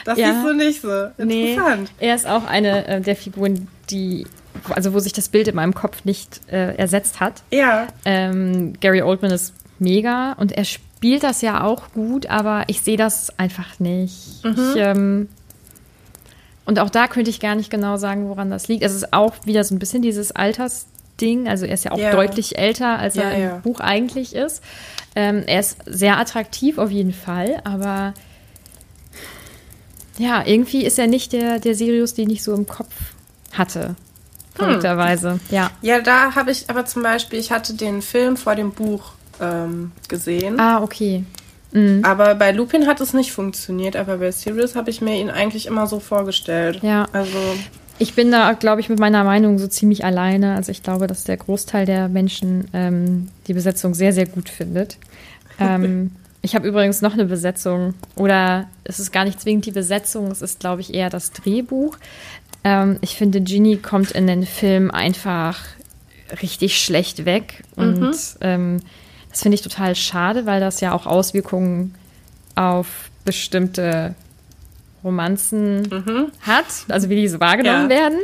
das 0.06 0.18
ja, 0.18 0.34
siehst 0.34 0.46
du 0.46 0.54
nicht 0.54 0.82
so. 0.82 1.06
Interessant. 1.18 1.92
Nee, 2.00 2.08
er 2.08 2.16
ist 2.16 2.26
auch 2.26 2.46
eine 2.46 2.88
äh, 2.88 3.02
der 3.02 3.16
Figuren, 3.16 3.68
die 3.90 4.26
also 4.70 4.94
wo 4.94 5.00
sich 5.00 5.14
das 5.14 5.30
Bild 5.30 5.48
in 5.48 5.56
meinem 5.56 5.74
Kopf 5.74 6.06
nicht 6.06 6.42
äh, 6.52 6.76
ersetzt 6.76 7.20
hat. 7.20 7.44
Ja. 7.52 7.88
Ähm, 8.06 8.74
Gary 8.80 9.02
Oldman 9.02 9.32
ist 9.32 9.54
mega 9.80 10.34
und 10.34 10.52
er 10.52 10.66
spielt 10.66 11.24
das 11.24 11.42
ja 11.42 11.64
auch 11.64 11.92
gut, 11.94 12.28
aber 12.28 12.64
ich 12.68 12.82
sehe 12.82 12.98
das 12.98 13.38
einfach 13.38 13.80
nicht. 13.80 14.44
Mhm. 14.44 14.52
Ich, 14.52 14.76
ähm, 14.78 15.30
und 16.66 16.80
auch 16.80 16.90
da 16.90 17.08
könnte 17.08 17.30
ich 17.30 17.40
gar 17.40 17.56
nicht 17.56 17.70
genau 17.70 17.98
sagen, 17.98 18.30
woran 18.30 18.50
das 18.50 18.68
liegt. 18.68 18.84
Es 18.84 18.94
ist 18.94 19.14
auch 19.14 19.34
wieder 19.46 19.64
so 19.64 19.76
ein 19.76 19.80
bisschen 19.80 20.02
dieses 20.02 20.32
Altersding. 20.32 21.48
Also 21.48 21.66
er 21.66 21.74
ist 21.74 21.84
ja 21.84 21.92
auch 21.92 21.98
ja. 21.98 22.12
deutlich 22.12 22.58
älter, 22.58 23.00
als 23.00 23.16
ja, 23.16 23.24
er 23.24 23.36
im 23.36 23.42
ja. 23.44 23.58
Buch 23.58 23.80
eigentlich 23.80 24.34
ist. 24.34 24.64
Ähm, 25.16 25.44
er 25.46 25.60
ist 25.60 25.78
sehr 25.86 26.18
attraktiv 26.18 26.78
auf 26.78 26.90
jeden 26.90 27.14
Fall, 27.14 27.62
aber 27.66 28.14
ja, 30.18 30.46
irgendwie 30.46 30.86
ist 30.86 30.98
er 30.98 31.08
nicht 31.08 31.34
der, 31.34 31.60
der 31.60 31.76
Sirius, 31.76 32.14
den 32.14 32.30
ich 32.30 32.44
so 32.44 32.54
im 32.54 32.68
Kopf 32.68 32.94
hatte. 33.52 33.96
Verrückterweise, 34.56 35.32
hm. 35.32 35.40
ja. 35.50 35.72
Ja, 35.82 36.00
da 36.00 36.36
habe 36.36 36.52
ich 36.52 36.70
aber 36.70 36.86
zum 36.86 37.02
Beispiel, 37.02 37.40
ich 37.40 37.52
hatte 37.52 37.74
den 37.74 38.02
Film 38.02 38.38
vor 38.38 38.56
dem 38.56 38.72
Buch 38.72 39.14
ähm, 39.42 39.92
gesehen. 40.08 40.60
Ah, 40.60 40.82
okay. 40.82 41.24
Mhm. 41.72 42.02
Aber 42.04 42.36
bei 42.36 42.52
Lupin 42.52 42.88
hat 42.88 43.02
es 43.02 43.14
nicht 43.14 43.32
funktioniert, 43.32 43.96
aber 43.96 44.18
bei 44.18 44.32
Sirius 44.32 44.76
habe 44.76 44.90
ich 44.90 45.02
mir 45.02 45.20
ihn 45.20 45.30
eigentlich 45.30 45.66
immer 45.66 45.88
so 45.88 46.00
vorgestellt. 46.00 46.80
Ja. 46.84 47.08
Also. 47.12 47.38
Ich 48.00 48.14
bin 48.14 48.32
da, 48.32 48.54
glaube 48.54 48.82
ich, 48.82 48.90
mit 48.90 49.00
meiner 49.00 49.24
Meinung 49.24 49.60
so 49.60 49.68
ziemlich 49.68 50.04
alleine. 50.04 50.56
Also 50.56 50.72
ich 50.72 50.84
glaube, 50.84 51.08
dass 51.08 51.24
der 51.24 51.38
Großteil 51.38 51.86
der 51.86 52.10
Menschen 52.10 52.68
ähm, 52.74 53.30
die 53.48 53.54
Besetzung 53.54 53.94
sehr, 53.94 54.14
sehr 54.14 54.26
gut 54.26 54.50
findet. 54.50 54.98
Ähm, 55.60 56.12
ich 56.42 56.56
habe 56.56 56.68
übrigens 56.68 57.02
noch 57.02 57.14
eine 57.14 57.26
Besetzung, 57.26 57.94
oder 58.16 58.68
es 58.84 59.00
ist 59.00 59.12
gar 59.12 59.26
nicht 59.26 59.40
zwingend 59.40 59.66
die 59.66 59.72
Besetzung, 59.72 60.30
es 60.32 60.42
ist, 60.42 60.60
glaube 60.60 60.82
ich, 60.82 60.94
eher 60.94 61.10
das 61.10 61.32
Drehbuch. 61.32 61.98
Ähm, 62.64 62.98
ich 63.02 63.16
finde, 63.16 63.42
Ginny 63.42 63.78
kommt 63.78 64.12
in 64.12 64.28
den 64.28 64.46
Film 64.46 64.92
einfach 64.92 65.60
richtig 66.42 66.82
schlecht 66.82 67.26
weg. 67.26 67.64
Und 67.76 68.00
mhm. 68.00 68.82
Das 69.34 69.42
finde 69.42 69.56
ich 69.56 69.64
total 69.64 69.96
schade, 69.96 70.46
weil 70.46 70.60
das 70.60 70.80
ja 70.80 70.94
auch 70.94 71.08
Auswirkungen 71.08 71.96
auf 72.54 73.10
bestimmte 73.26 74.14
Romanzen 75.04 75.82
mhm. 75.82 76.32
hat, 76.42 76.66
also 76.88 77.10
wie 77.10 77.16
diese 77.16 77.40
wahrgenommen 77.40 77.90
ja. 77.90 77.98
werden. 77.98 78.20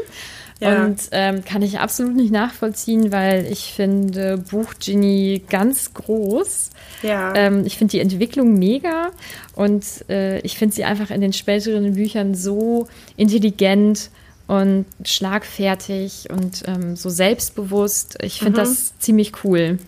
Ja. 0.59 0.85
Und 0.85 0.99
ähm, 1.11 1.43
kann 1.43 1.63
ich 1.63 1.79
absolut 1.79 2.15
nicht 2.15 2.31
nachvollziehen, 2.31 3.11
weil 3.11 3.47
ich 3.49 3.73
finde 3.73 4.37
Buch 4.37 4.73
Ginny 4.79 5.41
ganz 5.49 5.95
groß. 5.95 6.69
Ja. 7.01 7.33
Ähm, 7.33 7.65
ich 7.65 7.77
finde 7.77 7.93
die 7.93 8.01
Entwicklung 8.01 8.59
mega 8.59 9.09
und 9.55 9.85
äh, 10.09 10.39
ich 10.41 10.59
finde 10.59 10.75
sie 10.75 10.83
einfach 10.83 11.09
in 11.09 11.21
den 11.21 11.33
späteren 11.33 11.95
Büchern 11.95 12.35
so 12.35 12.87
intelligent 13.17 14.11
und 14.45 14.85
schlagfertig 15.05 16.27
und 16.29 16.63
ähm, 16.67 16.95
so 16.95 17.09
selbstbewusst. 17.09 18.19
Ich 18.21 18.39
finde 18.39 18.61
mhm. 18.61 18.65
das 18.65 18.99
ziemlich 18.99 19.43
cool. 19.43 19.79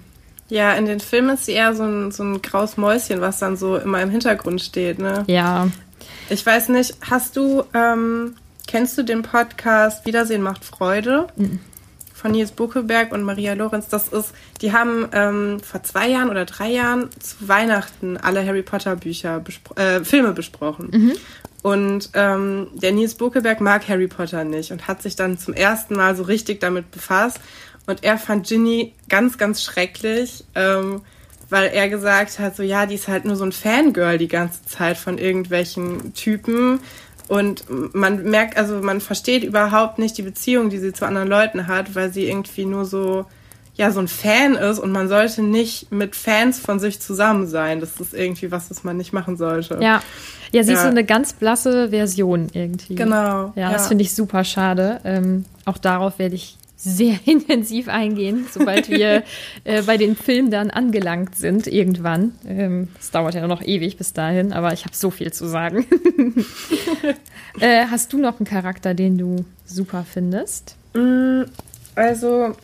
Ja, 0.52 0.74
in 0.74 0.86
den 0.86 1.00
Filmen 1.00 1.36
ist 1.36 1.46
sie 1.46 1.54
eher 1.54 1.74
so 1.74 1.84
ein, 1.84 2.12
so 2.12 2.24
ein 2.24 2.42
graues 2.42 2.76
Mäuschen, 2.76 3.22
was 3.22 3.40
dann 3.40 3.56
so 3.56 3.78
immer 3.78 4.02
im 4.02 4.10
Hintergrund 4.10 4.60
steht, 4.62 5.00
ne? 5.00 5.24
Ja. 5.28 5.70
Ich 6.30 6.46
weiß 6.46 6.68
nicht, 6.70 6.94
hast 7.10 7.38
du, 7.38 7.64
ähm, 7.74 8.36
kennst 8.68 8.98
du 8.98 9.04
den 9.04 9.22
Podcast 9.22 10.06
Wiedersehen 10.06 10.42
macht 10.42 10.66
Freude? 10.66 11.28
Mhm. 11.38 11.60
Von 12.14 12.32
Nils 12.32 12.52
Buckeberg 12.52 13.14
und 13.14 13.24
Maria 13.24 13.54
Lorenz. 13.54 13.88
Das 13.88 14.10
ist, 14.10 14.34
die 14.60 14.74
haben 14.74 15.08
ähm, 15.14 15.62
vor 15.62 15.84
zwei 15.84 16.10
Jahren 16.10 16.30
oder 16.30 16.44
drei 16.44 16.70
Jahren 16.70 17.10
zu 17.18 17.48
Weihnachten 17.48 18.18
alle 18.18 18.46
Harry 18.46 18.62
Potter 18.62 18.98
Bücher, 18.98 19.40
bespro 19.40 19.76
äh, 19.76 20.04
Filme 20.04 20.34
besprochen. 20.34 20.90
Mhm. 20.92 21.14
Und 21.62 22.10
ähm, 22.14 22.68
der 22.74 22.92
Nils 22.92 23.16
Buckeberg 23.16 23.62
mag 23.62 23.88
Harry 23.88 24.08
Potter 24.08 24.44
nicht 24.44 24.72
und 24.72 24.90
hat 24.90 25.02
sich 25.02 25.16
dann 25.16 25.38
zum 25.38 25.54
ersten 25.54 25.96
Mal 25.96 26.16
so 26.18 26.24
richtig 26.24 26.60
damit 26.60 26.92
befasst. 26.92 27.40
Und 27.88 28.04
er 28.04 28.18
fand 28.18 28.48
Ginny 28.48 28.94
ganz, 29.10 29.38
ganz 29.38 29.64
schrecklich, 29.64 30.44
ähm, 30.56 31.02
weil 31.50 31.70
er 31.70 31.90
gesagt 31.90 32.40
hat, 32.40 32.56
so 32.56 32.64
ja, 32.64 32.86
die 32.86 32.96
ist 32.96 33.08
halt 33.08 33.26
nur 33.26 33.36
so 33.36 33.44
ein 33.44 33.52
Fangirl 33.52 34.18
die 34.18 34.28
ganze 34.28 34.64
Zeit 34.66 34.98
von 34.98 35.18
irgendwelchen 35.18 36.14
Typen. 36.14 36.80
Und 37.28 37.66
man 37.94 38.24
merkt, 38.24 38.58
also 38.58 38.76
man 38.82 39.02
versteht 39.02 39.44
überhaupt 39.44 40.00
nicht 40.00 40.18
die 40.18 40.22
Beziehung, 40.22 40.70
die 40.70 40.80
sie 40.80 40.94
zu 40.94 41.06
anderen 41.06 41.28
Leuten 41.28 41.68
hat, 41.68 41.96
weil 41.96 42.12
sie 42.12 42.28
irgendwie 42.28 42.66
nur 42.66 42.86
so, 42.86 43.26
ja, 43.76 43.92
so 43.92 44.00
ein 44.00 44.08
Fan 44.08 44.56
ist 44.56 44.80
und 44.80 44.92
man 44.92 45.08
sollte 45.08 45.42
nicht 45.42 45.92
mit 45.92 46.16
Fans 46.16 46.60
von 46.60 46.80
sich 46.80 47.00
zusammen 47.00 47.48
sein. 47.48 47.80
Das 47.80 48.00
ist 48.00 48.14
irgendwie 48.14 48.52
was, 48.52 48.70
was 48.70 48.84
man 48.84 48.98
nicht 48.98 49.14
machen 49.14 49.38
sollte. 49.38 49.80
Ja. 49.82 50.02
Ja, 50.54 50.64
sie 50.64 50.72
ja. 50.72 50.78
ist 50.78 50.84
so 50.84 50.90
eine 50.90 51.06
ganz 51.06 51.34
blasse 51.34 51.90
Version 51.90 52.50
irgendwie. 52.52 52.96
Genau. 52.96 53.54
Ja, 53.56 53.64
ja. 53.64 53.72
das 53.72 53.88
finde 53.88 54.04
ich 54.04 54.14
super 54.14 54.44
schade. 54.44 55.00
Ähm, 55.06 55.46
auch 55.66 55.78
darauf 55.78 56.20
werde 56.20 56.36
ich 56.36 56.58
sehr 56.84 57.20
intensiv 57.26 57.88
eingehen, 57.88 58.48
sobald 58.52 58.90
wir 58.90 59.24
äh, 59.64 59.84
bei 59.84 59.98
den 59.98 60.16
Filmen 60.16 60.52
dann 60.52 60.72
angelangt 60.72 61.36
sind, 61.36 61.68
irgendwann. 61.68 62.34
Es 62.44 62.50
ähm, 62.50 62.88
dauert 63.12 63.36
ja 63.36 63.48
noch 63.48 63.62
ewig 63.62 63.98
bis 63.98 64.14
dahin, 64.14 64.54
aber 64.54 64.74
ich 64.74 64.86
habe 64.86 64.96
so 64.96 65.12
viel 65.12 65.32
zu 65.32 65.48
sagen. 65.48 65.86
äh, 67.60 67.86
hast 67.90 68.14
du 68.14 68.18
noch 68.18 68.40
einen 68.40 68.48
Charakter, 68.48 68.94
den 68.94 69.18
du 69.18 69.46
super 69.66 70.06
findest? 70.12 70.76
Mm, 70.94 71.44
also, 71.96 72.56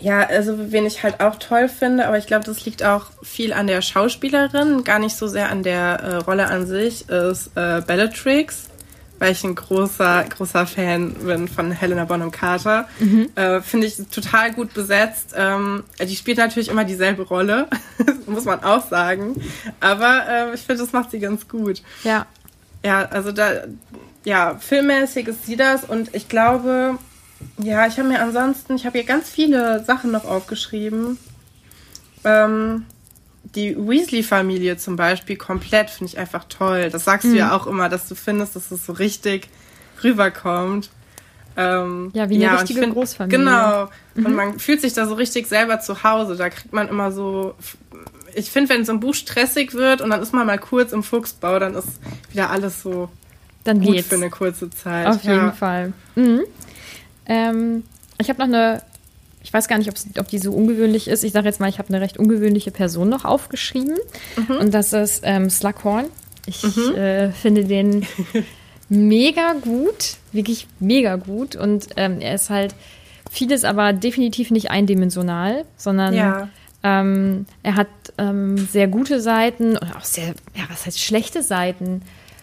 ja, 0.00 0.26
also 0.26 0.72
wen 0.72 0.84
ich 0.84 1.02
halt 1.02 1.20
auch 1.20 1.36
toll 1.36 1.68
finde, 1.68 2.06
aber 2.06 2.18
ich 2.18 2.26
glaube, 2.26 2.44
das 2.44 2.64
liegt 2.64 2.82
auch 2.82 3.06
viel 3.22 3.52
an 3.52 3.68
der 3.68 3.80
Schauspielerin, 3.80 4.82
gar 4.82 4.98
nicht 4.98 5.16
so 5.16 5.28
sehr 5.28 5.50
an 5.50 5.62
der 5.62 6.00
äh, 6.00 6.14
Rolle 6.16 6.46
an 6.46 6.66
sich, 6.66 7.08
ist 7.08 7.52
äh, 7.54 7.80
Bellatrix, 7.86 8.70
weil 9.18 9.32
ich 9.32 9.44
ein 9.44 9.54
großer, 9.54 10.24
großer 10.24 10.66
Fan 10.66 11.14
bin 11.14 11.48
von 11.48 11.70
Helena 11.70 12.04
Bonham 12.04 12.30
Carter. 12.30 12.88
Mhm. 12.98 13.30
Äh, 13.34 13.60
finde 13.60 13.86
ich 13.86 13.96
total 14.10 14.52
gut 14.52 14.74
besetzt. 14.74 15.34
Ähm, 15.36 15.84
die 16.00 16.16
spielt 16.16 16.38
natürlich 16.38 16.68
immer 16.68 16.84
dieselbe 16.84 17.22
Rolle, 17.22 17.68
muss 18.26 18.44
man 18.44 18.62
auch 18.64 18.88
sagen. 18.88 19.40
Aber 19.80 20.24
äh, 20.28 20.54
ich 20.54 20.62
finde, 20.62 20.82
das 20.82 20.92
macht 20.92 21.10
sie 21.10 21.20
ganz 21.20 21.48
gut. 21.48 21.82
Ja. 22.02 22.26
Ja, 22.84 23.06
also 23.06 23.32
da, 23.32 23.64
ja, 24.24 24.56
filmmäßig 24.58 25.28
ist 25.28 25.46
sie 25.46 25.56
das 25.56 25.84
und 25.84 26.14
ich 26.14 26.28
glaube, 26.28 26.98
ja, 27.58 27.86
ich 27.86 27.98
habe 27.98 28.08
mir 28.08 28.20
ansonsten, 28.20 28.76
ich 28.76 28.84
habe 28.84 28.98
hier 28.98 29.06
ganz 29.06 29.30
viele 29.30 29.82
Sachen 29.84 30.10
noch 30.10 30.24
aufgeschrieben. 30.24 31.18
Ähm, 32.24 32.86
die 33.44 33.76
Weasley-Familie 33.76 34.76
zum 34.76 34.96
Beispiel 34.96 35.36
komplett 35.36 35.90
finde 35.90 36.12
ich 36.12 36.18
einfach 36.18 36.44
toll. 36.48 36.90
Das 36.90 37.04
sagst 37.04 37.26
mhm. 37.26 37.32
du 37.32 37.38
ja 37.38 37.56
auch 37.56 37.66
immer, 37.66 37.88
dass 37.88 38.08
du 38.08 38.14
findest, 38.14 38.56
dass 38.56 38.70
es 38.70 38.86
so 38.86 38.92
richtig 38.92 39.48
rüberkommt. 40.02 40.90
Ähm, 41.56 42.10
ja, 42.14 42.28
wie 42.28 42.34
eine 42.34 42.44
ja, 42.44 42.56
richtige 42.56 42.80
find, 42.80 42.94
Großfamilie. 42.94 43.38
Genau. 43.38 43.88
Mhm. 44.14 44.26
Und 44.26 44.34
man 44.34 44.58
fühlt 44.58 44.80
sich 44.80 44.92
da 44.92 45.06
so 45.06 45.14
richtig 45.14 45.46
selber 45.46 45.80
zu 45.80 46.02
Hause. 46.02 46.36
Da 46.36 46.50
kriegt 46.50 46.72
man 46.72 46.88
immer 46.88 47.12
so. 47.12 47.54
Ich 48.34 48.50
finde, 48.50 48.70
wenn 48.70 48.84
so 48.84 48.92
ein 48.92 48.98
Buch 48.98 49.14
stressig 49.14 49.74
wird 49.74 50.00
und 50.00 50.10
dann 50.10 50.20
ist 50.20 50.32
man 50.32 50.46
mal 50.46 50.58
kurz 50.58 50.92
im 50.92 51.04
Fuchsbau, 51.04 51.60
dann 51.60 51.74
ist 51.74 51.86
wieder 52.32 52.50
alles 52.50 52.82
so 52.82 53.08
dann 53.62 53.80
gut 53.80 53.94
geht's. 53.94 54.08
für 54.08 54.16
eine 54.16 54.30
kurze 54.30 54.70
Zeit. 54.70 55.06
Auf 55.06 55.22
ja. 55.22 55.34
jeden 55.34 55.52
Fall. 55.52 55.92
Mhm. 56.16 56.42
Ähm, 57.26 57.84
ich 58.18 58.28
habe 58.28 58.38
noch 58.40 58.46
eine, 58.46 58.82
ich 59.44 59.52
weiß 59.52 59.68
gar 59.68 59.76
nicht, 59.76 59.90
ob 60.18 60.28
die 60.28 60.38
so 60.38 60.52
ungewöhnlich 60.52 61.06
ist. 61.06 61.22
Ich 61.22 61.32
sage 61.32 61.46
jetzt 61.46 61.60
mal, 61.60 61.68
ich 61.68 61.78
habe 61.78 61.88
eine 61.90 62.00
recht 62.00 62.18
ungewöhnliche 62.18 62.70
Person 62.70 63.10
noch 63.10 63.26
aufgeschrieben. 63.26 63.98
Mhm. 64.36 64.56
Und 64.56 64.74
das 64.74 64.94
ist 64.94 65.20
ähm, 65.22 65.50
Slughorn. 65.50 66.06
Ich 66.46 66.62
mhm. 66.62 66.94
äh, 66.94 67.30
finde 67.30 67.66
den 67.66 68.06
mega 68.88 69.52
gut, 69.52 70.16
wirklich 70.32 70.66
mega 70.80 71.16
gut. 71.16 71.56
Und 71.56 71.88
ähm, 71.96 72.20
er 72.20 72.34
ist 72.34 72.48
halt 72.48 72.74
vieles 73.30 73.64
aber 73.64 73.92
definitiv 73.92 74.50
nicht 74.50 74.70
eindimensional, 74.70 75.66
sondern 75.76 76.14
ja. 76.14 76.48
ähm, 76.82 77.44
er 77.62 77.76
hat 77.76 77.88
ähm, 78.16 78.56
sehr 78.56 78.88
gute 78.88 79.20
Seiten 79.20 79.76
und 79.76 79.94
auch 79.94 80.04
sehr, 80.04 80.28
ja, 80.54 80.64
was 80.70 80.86
heißt 80.86 81.00
schlechte 81.00 81.42
Seiten. 81.42 82.00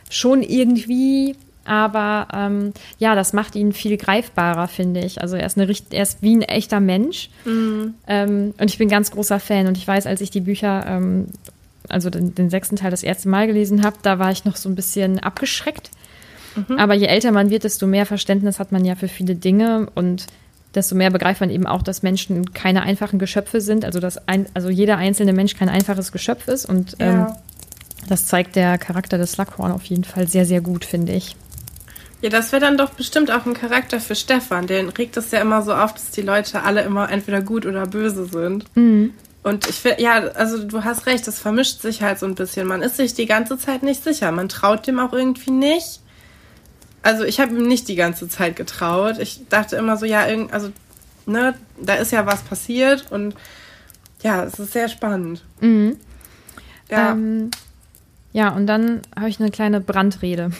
Schon 0.07 0.43
irgendwie 0.43 1.35
aber 1.71 2.27
ähm, 2.33 2.73
ja, 2.99 3.15
das 3.15 3.31
macht 3.31 3.55
ihn 3.55 3.71
viel 3.71 3.95
greifbarer, 3.95 4.67
finde 4.67 4.99
ich. 4.99 5.21
Also 5.21 5.37
er 5.37 5.45
ist, 5.45 5.57
eine, 5.57 5.73
er 5.91 6.03
ist 6.03 6.21
wie 6.21 6.35
ein 6.35 6.41
echter 6.41 6.81
Mensch. 6.81 7.29
Mhm. 7.45 7.93
Ähm, 8.07 8.53
und 8.59 8.69
ich 8.69 8.77
bin 8.77 8.89
ganz 8.89 9.09
großer 9.11 9.39
Fan. 9.39 9.67
Und 9.67 9.77
ich 9.77 9.87
weiß, 9.87 10.05
als 10.05 10.19
ich 10.19 10.29
die 10.29 10.41
Bücher, 10.41 10.85
ähm, 10.85 11.27
also 11.87 12.09
den, 12.09 12.35
den, 12.35 12.49
sechsten 12.49 12.75
Teil 12.75 12.91
das 12.91 13.03
erste 13.03 13.29
Mal 13.29 13.47
gelesen 13.47 13.85
habe, 13.85 13.95
da 14.01 14.19
war 14.19 14.31
ich 14.31 14.43
noch 14.43 14.57
so 14.57 14.67
ein 14.67 14.75
bisschen 14.75 15.19
abgeschreckt. 15.19 15.91
Mhm. 16.57 16.77
Aber 16.77 16.93
je 16.93 17.05
älter 17.05 17.31
man 17.31 17.49
wird, 17.49 17.63
desto 17.63 17.87
mehr 17.87 18.05
Verständnis 18.05 18.59
hat 18.59 18.73
man 18.73 18.83
ja 18.83 18.95
für 18.95 19.07
viele 19.07 19.35
Dinge 19.35 19.87
und 19.95 20.27
desto 20.75 20.93
mehr 20.95 21.09
begreift 21.09 21.39
man 21.39 21.49
eben 21.49 21.67
auch, 21.67 21.83
dass 21.83 22.03
Menschen 22.03 22.53
keine 22.53 22.81
einfachen 22.81 23.17
Geschöpfe 23.17 23.61
sind, 23.61 23.85
also 23.85 24.01
dass 24.01 24.27
ein, 24.27 24.45
also 24.53 24.67
jeder 24.69 24.97
einzelne 24.97 25.31
Mensch 25.31 25.55
kein 25.55 25.69
einfaches 25.69 26.11
Geschöpf 26.11 26.49
ist 26.49 26.65
und 26.65 26.97
ja. 26.99 27.27
ähm, 27.27 27.35
das 28.09 28.25
zeigt 28.25 28.57
der 28.57 28.77
Charakter 28.77 29.17
des 29.17 29.33
Slughorn 29.33 29.71
auf 29.71 29.85
jeden 29.85 30.03
Fall 30.03 30.27
sehr, 30.27 30.45
sehr 30.45 30.59
gut, 30.59 30.83
finde 30.83 31.13
ich. 31.13 31.37
Ja, 32.21 32.29
das 32.29 32.51
wäre 32.51 32.61
dann 32.61 32.77
doch 32.77 32.91
bestimmt 32.91 33.31
auch 33.31 33.45
ein 33.45 33.55
Charakter 33.55 33.99
für 33.99 34.15
Stefan. 34.15 34.67
Den 34.67 34.89
regt 34.89 35.17
es 35.17 35.31
ja 35.31 35.41
immer 35.41 35.63
so 35.63 35.73
auf, 35.73 35.93
dass 35.93 36.11
die 36.11 36.21
Leute 36.21 36.63
alle 36.63 36.83
immer 36.83 37.09
entweder 37.11 37.41
gut 37.41 37.65
oder 37.65 37.87
böse 37.87 38.25
sind. 38.25 38.65
Mhm. 38.75 39.13
Und 39.43 39.67
ich 39.67 39.75
finde, 39.75 40.03
ja, 40.03 40.27
also 40.35 40.63
du 40.63 40.83
hast 40.83 41.07
recht, 41.07 41.25
das 41.27 41.39
vermischt 41.39 41.81
sich 41.81 42.03
halt 42.03 42.19
so 42.19 42.27
ein 42.27 42.35
bisschen. 42.35 42.67
Man 42.67 42.83
ist 42.83 42.97
sich 42.97 43.15
die 43.15 43.25
ganze 43.25 43.57
Zeit 43.57 43.81
nicht 43.81 44.03
sicher. 44.03 44.31
Man 44.31 44.49
traut 44.49 44.85
dem 44.85 44.99
auch 44.99 45.13
irgendwie 45.13 45.49
nicht. 45.49 45.99
Also 47.01 47.23
ich 47.23 47.39
habe 47.39 47.55
ihm 47.55 47.67
nicht 47.67 47.87
die 47.87 47.95
ganze 47.95 48.29
Zeit 48.29 48.55
getraut. 48.55 49.17
Ich 49.17 49.47
dachte 49.49 49.75
immer 49.77 49.97
so, 49.97 50.05
ja, 50.05 50.27
irgend, 50.27 50.53
also, 50.53 50.71
ne, 51.25 51.55
da 51.81 51.95
ist 51.95 52.11
ja 52.11 52.27
was 52.27 52.43
passiert 52.43 53.11
und 53.11 53.33
ja, 54.21 54.43
es 54.43 54.59
ist 54.59 54.73
sehr 54.73 54.89
spannend. 54.89 55.43
Mhm. 55.59 55.97
Ja. 56.91 57.13
Ähm, 57.13 57.49
ja, 58.33 58.49
und 58.49 58.67
dann 58.67 59.01
habe 59.15 59.29
ich 59.29 59.39
eine 59.39 59.49
kleine 59.49 59.81
Brandrede 59.81 60.51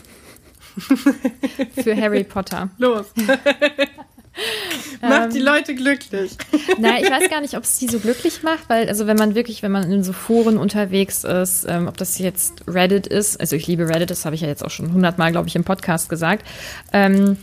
für 1.83 1.95
Harry 1.95 2.23
Potter. 2.23 2.69
Los. 2.77 3.07
macht 5.01 5.33
die 5.33 5.39
ähm, 5.39 5.45
Leute 5.45 5.75
glücklich. 5.75 6.31
Na, 6.77 6.99
ich 6.99 7.09
weiß 7.09 7.29
gar 7.29 7.41
nicht, 7.41 7.55
ob 7.55 7.63
es 7.63 7.77
die 7.79 7.87
so 7.87 7.99
glücklich 7.99 8.43
macht, 8.43 8.69
weil, 8.69 8.87
also 8.87 9.07
wenn 9.07 9.17
man 9.17 9.35
wirklich, 9.35 9.63
wenn 9.63 9.71
man 9.71 9.91
in 9.91 10.03
so 10.03 10.13
Foren 10.13 10.57
unterwegs 10.57 11.23
ist, 11.23 11.65
ähm, 11.67 11.87
ob 11.87 11.97
das 11.97 12.17
jetzt 12.17 12.63
Reddit 12.67 13.07
ist, 13.07 13.39
also 13.39 13.55
ich 13.55 13.67
liebe 13.67 13.87
Reddit, 13.89 14.09
das 14.09 14.25
habe 14.25 14.35
ich 14.35 14.41
ja 14.41 14.47
jetzt 14.47 14.63
auch 14.63 14.71
schon 14.71 14.93
hundertmal, 14.93 15.31
glaube 15.31 15.47
ich, 15.47 15.55
im 15.55 15.63
Podcast 15.63 16.09
gesagt, 16.09 16.45
ähm, 16.93 17.37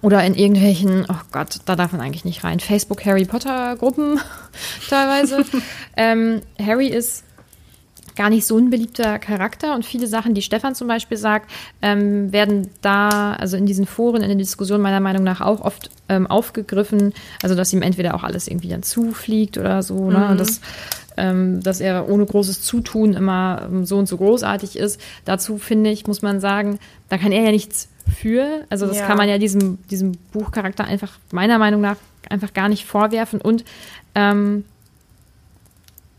oder 0.00 0.22
in 0.24 0.34
irgendwelchen, 0.34 1.06
oh 1.08 1.20
Gott, 1.32 1.58
da 1.64 1.74
darf 1.74 1.92
man 1.92 2.00
eigentlich 2.00 2.24
nicht 2.24 2.44
rein, 2.44 2.60
Facebook 2.60 3.04
Harry 3.04 3.24
Potter 3.24 3.74
Gruppen 3.76 4.20
teilweise. 4.88 5.44
ähm, 5.96 6.42
Harry 6.60 6.88
ist 6.88 7.24
gar 8.18 8.30
nicht 8.30 8.46
so 8.46 8.58
ein 8.58 8.68
beliebter 8.68 9.20
Charakter 9.20 9.76
und 9.76 9.86
viele 9.86 10.08
Sachen, 10.08 10.34
die 10.34 10.42
Stefan 10.42 10.74
zum 10.74 10.88
Beispiel 10.88 11.16
sagt, 11.16 11.50
ähm, 11.80 12.32
werden 12.32 12.68
da, 12.82 13.34
also 13.34 13.56
in 13.56 13.64
diesen 13.64 13.86
Foren, 13.86 14.22
in 14.22 14.28
der 14.28 14.36
Diskussion 14.36 14.80
meiner 14.80 14.98
Meinung 14.98 15.22
nach 15.22 15.40
auch 15.40 15.60
oft 15.60 15.90
ähm, 16.08 16.26
aufgegriffen, 16.26 17.14
also 17.42 17.54
dass 17.54 17.72
ihm 17.72 17.80
entweder 17.80 18.16
auch 18.16 18.24
alles 18.24 18.48
irgendwie 18.48 18.68
dann 18.68 18.82
zufliegt 18.82 19.56
oder 19.56 19.84
so, 19.84 20.10
ne? 20.10 20.30
Mhm. 20.32 20.36
Das, 20.36 20.60
ähm, 21.16 21.62
dass 21.62 21.80
er 21.80 22.08
ohne 22.08 22.26
großes 22.26 22.60
Zutun 22.62 23.14
immer 23.14 23.68
ähm, 23.70 23.86
so 23.86 23.96
und 23.96 24.06
so 24.06 24.16
großartig 24.16 24.76
ist. 24.76 25.00
Dazu 25.24 25.56
finde 25.58 25.90
ich, 25.90 26.08
muss 26.08 26.20
man 26.20 26.40
sagen, 26.40 26.80
da 27.08 27.18
kann 27.18 27.30
er 27.30 27.44
ja 27.44 27.50
nichts 27.52 27.88
für. 28.12 28.64
Also 28.68 28.86
das 28.86 28.98
ja. 28.98 29.06
kann 29.06 29.16
man 29.16 29.28
ja 29.28 29.38
diesem, 29.38 29.78
diesem 29.88 30.12
Buchcharakter 30.32 30.84
einfach 30.84 31.12
meiner 31.30 31.58
Meinung 31.58 31.80
nach 31.80 31.96
einfach 32.28 32.52
gar 32.52 32.68
nicht 32.68 32.84
vorwerfen 32.84 33.40
und 33.40 33.64
ähm, 34.16 34.64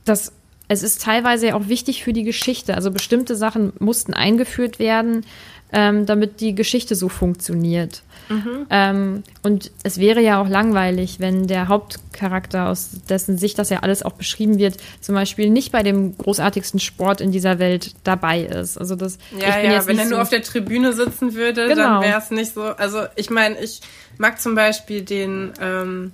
das 0.05 0.31
es 0.69 0.83
ist 0.83 1.01
teilweise 1.01 1.55
auch 1.55 1.67
wichtig 1.67 2.03
für 2.03 2.13
die 2.13 2.23
Geschichte. 2.23 2.75
Also 2.75 2.91
bestimmte 2.91 3.35
Sachen 3.35 3.73
mussten 3.79 4.13
eingeführt 4.13 4.79
werden, 4.79 5.25
ähm, 5.73 6.05
damit 6.05 6.41
die 6.41 6.55
Geschichte 6.55 6.95
so 6.95 7.09
funktioniert. 7.09 8.03
Mhm. 8.29 8.67
Ähm, 8.69 9.23
und 9.41 9.71
es 9.81 9.99
wäre 9.99 10.21
ja 10.21 10.39
auch 10.39 10.47
langweilig, 10.47 11.19
wenn 11.19 11.47
der 11.47 11.67
Hauptcharakter, 11.67 12.69
aus 12.69 12.91
dessen 13.09 13.39
Sicht 13.39 13.57
das 13.57 13.71
ja 13.71 13.79
alles 13.79 14.03
auch 14.03 14.13
beschrieben 14.13 14.59
wird, 14.59 14.77
zum 15.01 15.15
Beispiel 15.15 15.49
nicht 15.49 15.71
bei 15.71 15.81
dem 15.81 16.15
großartigsten 16.15 16.79
Sport 16.79 17.19
in 17.19 17.31
dieser 17.31 17.57
Welt 17.57 17.95
dabei 18.03 18.41
ist. 18.41 18.77
Also 18.77 18.95
das. 18.95 19.17
Ja, 19.39 19.59
ja, 19.59 19.87
wenn 19.87 19.97
er 19.97 20.05
so 20.05 20.11
nur 20.11 20.21
auf 20.21 20.29
der 20.29 20.43
Tribüne 20.43 20.93
sitzen 20.93 21.33
würde, 21.33 21.67
genau. 21.67 21.83
dann 21.83 22.01
wäre 22.03 22.19
es 22.19 22.29
nicht 22.29 22.53
so. 22.53 22.61
Also 22.61 23.05
ich 23.15 23.31
meine, 23.31 23.59
ich 23.59 23.81
mag 24.19 24.39
zum 24.39 24.53
Beispiel 24.53 25.01
den. 25.01 25.51
Ähm 25.59 26.11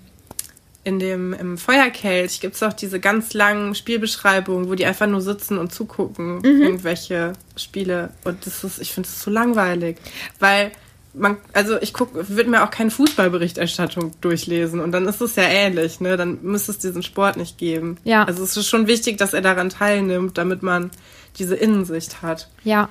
in 0.85 0.99
dem 0.99 1.33
im 1.33 1.57
Feuerkelch 1.57 2.39
gibt 2.39 2.55
es 2.55 2.63
auch 2.63 2.71
diese 2.71 2.99
ganz 2.99 3.33
langen 3.33 3.73
Spielbeschreibungen, 3.73 4.69
wo 4.69 4.75
die 4.75 4.85
einfach 4.85 5.07
nur 5.07 5.19
sitzen 5.19 5.57
und 5.57 5.73
zugucken, 5.73 6.37
mhm. 6.37 6.61
irgendwelche 6.61 7.33
Spiele. 7.57 8.11
Und 8.23 8.45
das 8.45 8.63
ist, 8.63 8.79
ich 8.79 8.93
finde 8.93 9.09
es 9.09 9.19
zu 9.19 9.31
langweilig. 9.31 9.97
Weil 10.39 10.71
man, 11.15 11.37
also 11.53 11.81
ich 11.81 11.91
gucke, 11.91 12.29
würde 12.29 12.49
mir 12.51 12.63
auch 12.63 12.69
keine 12.69 12.91
Fußballberichterstattung 12.91 14.13
durchlesen 14.21 14.79
und 14.79 14.91
dann 14.91 15.07
ist 15.07 15.21
es 15.21 15.35
ja 15.35 15.43
ähnlich, 15.43 16.01
ne? 16.01 16.17
Dann 16.17 16.39
müsste 16.43 16.71
es 16.71 16.77
diesen 16.77 17.01
Sport 17.01 17.37
nicht 17.37 17.57
geben. 17.57 17.97
Ja. 18.03 18.23
Also 18.23 18.43
es 18.43 18.55
ist 18.55 18.67
schon 18.67 18.85
wichtig, 18.85 19.17
dass 19.17 19.33
er 19.33 19.41
daran 19.41 19.69
teilnimmt, 19.69 20.37
damit 20.37 20.61
man 20.61 20.91
diese 21.39 21.55
Innensicht 21.55 22.21
hat. 22.21 22.49
Ja. 22.63 22.89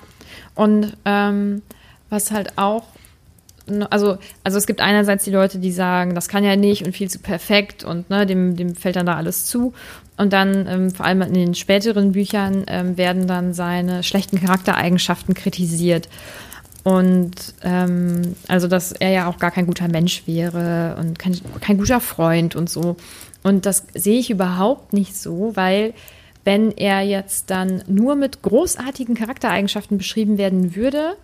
Und 0.56 0.96
ähm, 1.04 1.62
was 2.10 2.32
halt 2.32 2.58
auch 2.58 2.84
also, 3.90 4.18
also 4.42 4.58
es 4.58 4.66
gibt 4.66 4.80
einerseits 4.80 5.24
die 5.24 5.30
Leute, 5.30 5.58
die 5.58 5.72
sagen, 5.72 6.14
das 6.14 6.28
kann 6.28 6.44
ja 6.44 6.56
nicht 6.56 6.84
und 6.84 6.92
viel 6.92 7.10
zu 7.10 7.18
perfekt 7.18 7.84
und 7.84 8.10
ne, 8.10 8.26
dem, 8.26 8.56
dem 8.56 8.74
fällt 8.74 8.96
dann 8.96 9.06
da 9.06 9.16
alles 9.16 9.46
zu. 9.46 9.72
Und 10.16 10.32
dann, 10.32 10.66
ähm, 10.68 10.90
vor 10.90 11.06
allem 11.06 11.22
in 11.22 11.34
den 11.34 11.54
späteren 11.54 12.12
Büchern, 12.12 12.64
ähm, 12.68 12.96
werden 12.96 13.26
dann 13.26 13.52
seine 13.52 14.02
schlechten 14.02 14.40
Charaktereigenschaften 14.40 15.34
kritisiert. 15.34 16.08
Und 16.84 17.54
ähm, 17.62 18.36
also, 18.46 18.68
dass 18.68 18.92
er 18.92 19.10
ja 19.10 19.26
auch 19.26 19.38
gar 19.38 19.50
kein 19.50 19.66
guter 19.66 19.88
Mensch 19.88 20.24
wäre 20.26 20.96
und 21.00 21.18
kein, 21.18 21.40
kein 21.60 21.78
guter 21.78 22.00
Freund 22.00 22.54
und 22.54 22.68
so. 22.68 22.96
Und 23.42 23.66
das 23.66 23.86
sehe 23.94 24.18
ich 24.20 24.30
überhaupt 24.30 24.92
nicht 24.92 25.16
so, 25.16 25.52
weil 25.54 25.94
wenn 26.44 26.72
er 26.72 27.00
jetzt 27.00 27.50
dann 27.50 27.82
nur 27.86 28.16
mit 28.16 28.42
großartigen 28.42 29.14
Charaktereigenschaften 29.14 29.96
beschrieben 29.96 30.36
werden 30.36 30.76
würde, 30.76 31.16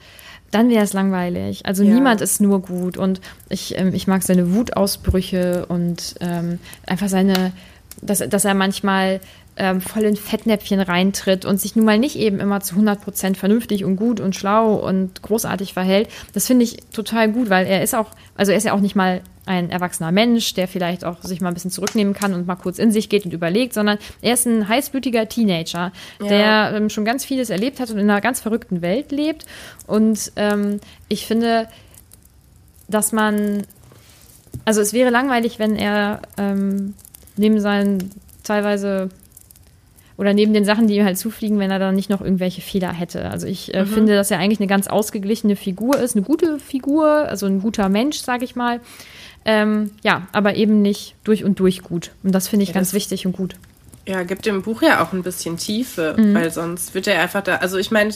dann 0.51 0.69
wäre 0.71 0.85
es 0.85 0.93
langweilig. 0.93 1.67
Also 1.67 1.83
ja. 1.83 1.95
niemand 1.95 2.21
ist 2.21 2.41
nur 2.41 2.61
gut 2.61 2.97
und 2.97 3.21
ich, 3.49 3.79
ähm, 3.79 3.95
ich 3.95 4.07
mag 4.07 4.23
seine 4.23 4.55
Wutausbrüche 4.55 5.67
und 5.67 6.15
ähm, 6.21 6.59
einfach 6.87 7.09
seine, 7.09 7.53
dass, 8.03 8.19
dass 8.19 8.45
er 8.45 8.55
manchmal 8.55 9.21
ähm, 9.57 9.81
voll 9.81 10.05
in 10.05 10.17
Fettnäpfchen 10.17 10.81
reintritt 10.81 11.45
und 11.45 11.61
sich 11.61 11.77
nun 11.77 11.85
mal 11.85 11.99
nicht 11.99 12.17
eben 12.17 12.41
immer 12.41 12.61
zu 12.61 12.75
100 12.75 13.01
Prozent 13.03 13.37
vernünftig 13.37 13.85
und 13.85 13.97
gut 13.97 14.21
und 14.21 14.35
schlau 14.35 14.75
und 14.75 15.23
großartig 15.23 15.75
verhält. 15.75 16.09
Das 16.33 16.47
finde 16.47 16.65
ich 16.65 16.79
total 16.93 17.31
gut, 17.31 17.51
weil 17.51 17.67
er 17.67 17.83
ist 17.83 17.95
auch, 17.95 18.07
also 18.37 18.53
er 18.53 18.59
ist 18.59 18.65
ja 18.65 18.73
auch 18.73 18.81
nicht 18.81 18.97
mal 18.97 19.21
ein 19.47 19.71
erwachsener 19.71 20.13
Mensch, 20.13 20.55
der 20.55 20.69
vielleicht 20.69 21.05
auch 21.05 21.23
sich 21.23 21.41
mal 21.41 21.49
ein 21.49 21.55
bisschen 21.55 21.71
zurücknehmen 21.71 22.15
kann 22.15 22.35
und 22.35 22.47
mal 22.47 22.57
kurz 22.57 22.79
in 22.79 22.93
sich 22.93 23.09
geht 23.09 23.25
und 23.25 23.33
überlegt, 23.33 23.75
sondern 23.75 23.99
er 24.23 24.35
ist 24.35 24.47
ein 24.47 24.69
heißblütiger 24.69 25.29
Teenager, 25.29 25.93
ja. 26.21 26.29
der 26.29 26.73
ähm, 26.77 26.91
schon 26.91 27.05
ganz 27.05 27.25
vieles 27.25 27.51
erlebt 27.51 27.81
hat 27.81 27.91
und 27.91 27.99
in 27.99 28.11
einer 28.11 28.21
ganz 28.21 28.41
verrückten 28.41 28.83
Welt 28.83 29.13
lebt. 29.13 29.47
Und 29.87 30.33
ähm, 30.37 30.81
ich 31.09 31.27
finde, 31.27 31.69
dass 32.89 33.13
man, 33.13 33.63
also 34.65 34.81
es 34.81 34.93
wäre 34.93 35.11
langweilig, 35.11 35.59
wenn 35.59 35.77
er 35.77 36.21
ähm, 36.37 36.95
neben 37.37 37.61
seinen 37.61 38.11
teilweise 38.43 39.11
oder 40.21 40.35
neben 40.35 40.53
den 40.53 40.67
Sachen, 40.67 40.87
die 40.87 40.97
ihm 40.97 41.05
halt 41.07 41.17
zufliegen, 41.17 41.59
wenn 41.59 41.71
er 41.71 41.79
dann 41.79 41.95
nicht 41.95 42.11
noch 42.11 42.21
irgendwelche 42.21 42.61
Fehler 42.61 42.93
hätte. 42.93 43.31
Also 43.31 43.47
ich 43.47 43.73
äh, 43.73 43.85
mhm. 43.85 43.87
finde, 43.87 44.15
dass 44.15 44.31
er 44.31 44.39
eigentlich 44.39 44.61
eine 44.61 44.67
ganz 44.67 44.87
ausgeglichene 44.87 45.57
Figur 45.57 45.99
ist, 45.99 46.15
eine 46.15 46.27
gute 46.27 46.59
Figur, 46.59 47.07
also 47.07 47.47
ein 47.47 47.63
guter 47.63 47.89
Mensch, 47.89 48.19
sage 48.19 48.45
ich 48.45 48.55
mal. 48.55 48.81
Ähm, 49.45 49.91
ja, 50.03 50.27
aber 50.33 50.55
eben 50.55 50.83
nicht 50.83 51.15
durch 51.25 51.45
und 51.45 51.59
durch 51.61 51.83
gut. 51.83 52.11
Und 52.23 52.33
das 52.33 52.49
finde 52.49 52.65
ich 52.65 52.71
ja, 52.71 52.75
ganz 52.75 52.93
wichtig 52.93 53.27
und 53.27 53.33
gut. 53.33 53.57
Ja, 54.07 54.23
gibt 54.23 54.47
dem 54.47 54.63
Buch 54.63 54.83
ja 54.83 55.03
auch 55.03 55.13
ein 55.13 55.23
bisschen 55.23 55.57
Tiefe, 55.57 56.15
mhm. 56.17 56.35
weil 56.35 56.51
sonst 56.51 56.95
wird 56.95 57.07
er 57.07 57.21
einfach 57.21 57.43
da. 57.43 57.57
Also 57.57 57.79
ich 57.79 57.91
meine, 57.91 58.13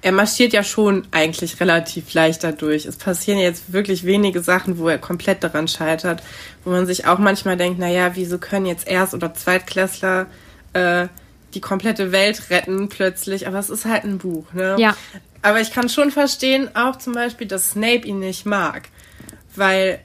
er 0.00 0.12
marschiert 0.12 0.52
ja 0.52 0.62
schon 0.62 1.06
eigentlich 1.10 1.60
relativ 1.60 2.12
leicht 2.12 2.44
dadurch. 2.44 2.84
Es 2.84 2.96
passieren 2.96 3.38
jetzt 3.38 3.72
wirklich 3.72 4.04
wenige 4.04 4.42
Sachen, 4.42 4.78
wo 4.78 4.88
er 4.88 4.98
komplett 4.98 5.42
daran 5.42 5.66
scheitert, 5.66 6.22
wo 6.64 6.70
man 6.70 6.86
sich 6.86 7.06
auch 7.06 7.18
manchmal 7.18 7.56
denkt, 7.56 7.78
naja, 7.78 8.12
wieso 8.14 8.38
können 8.38 8.66
jetzt 8.66 8.86
Erst- 8.86 9.14
oder 9.14 9.32
Zweitklässler 9.32 10.26
äh, 10.74 11.08
die 11.54 11.60
komplette 11.60 12.12
Welt 12.12 12.50
retten 12.50 12.88
plötzlich, 12.88 13.46
aber 13.46 13.58
es 13.58 13.70
ist 13.70 13.86
halt 13.86 14.04
ein 14.04 14.18
Buch, 14.18 14.52
ne? 14.52 14.76
Ja. 14.78 14.96
Aber 15.40 15.60
ich 15.60 15.70
kann 15.72 15.88
schon 15.88 16.10
verstehen, 16.10 16.68
auch 16.74 16.96
zum 16.96 17.12
Beispiel, 17.12 17.46
dass 17.46 17.70
Snape 17.70 18.06
ihn 18.06 18.18
nicht 18.18 18.44
mag. 18.44 18.88
Weil 19.56 20.00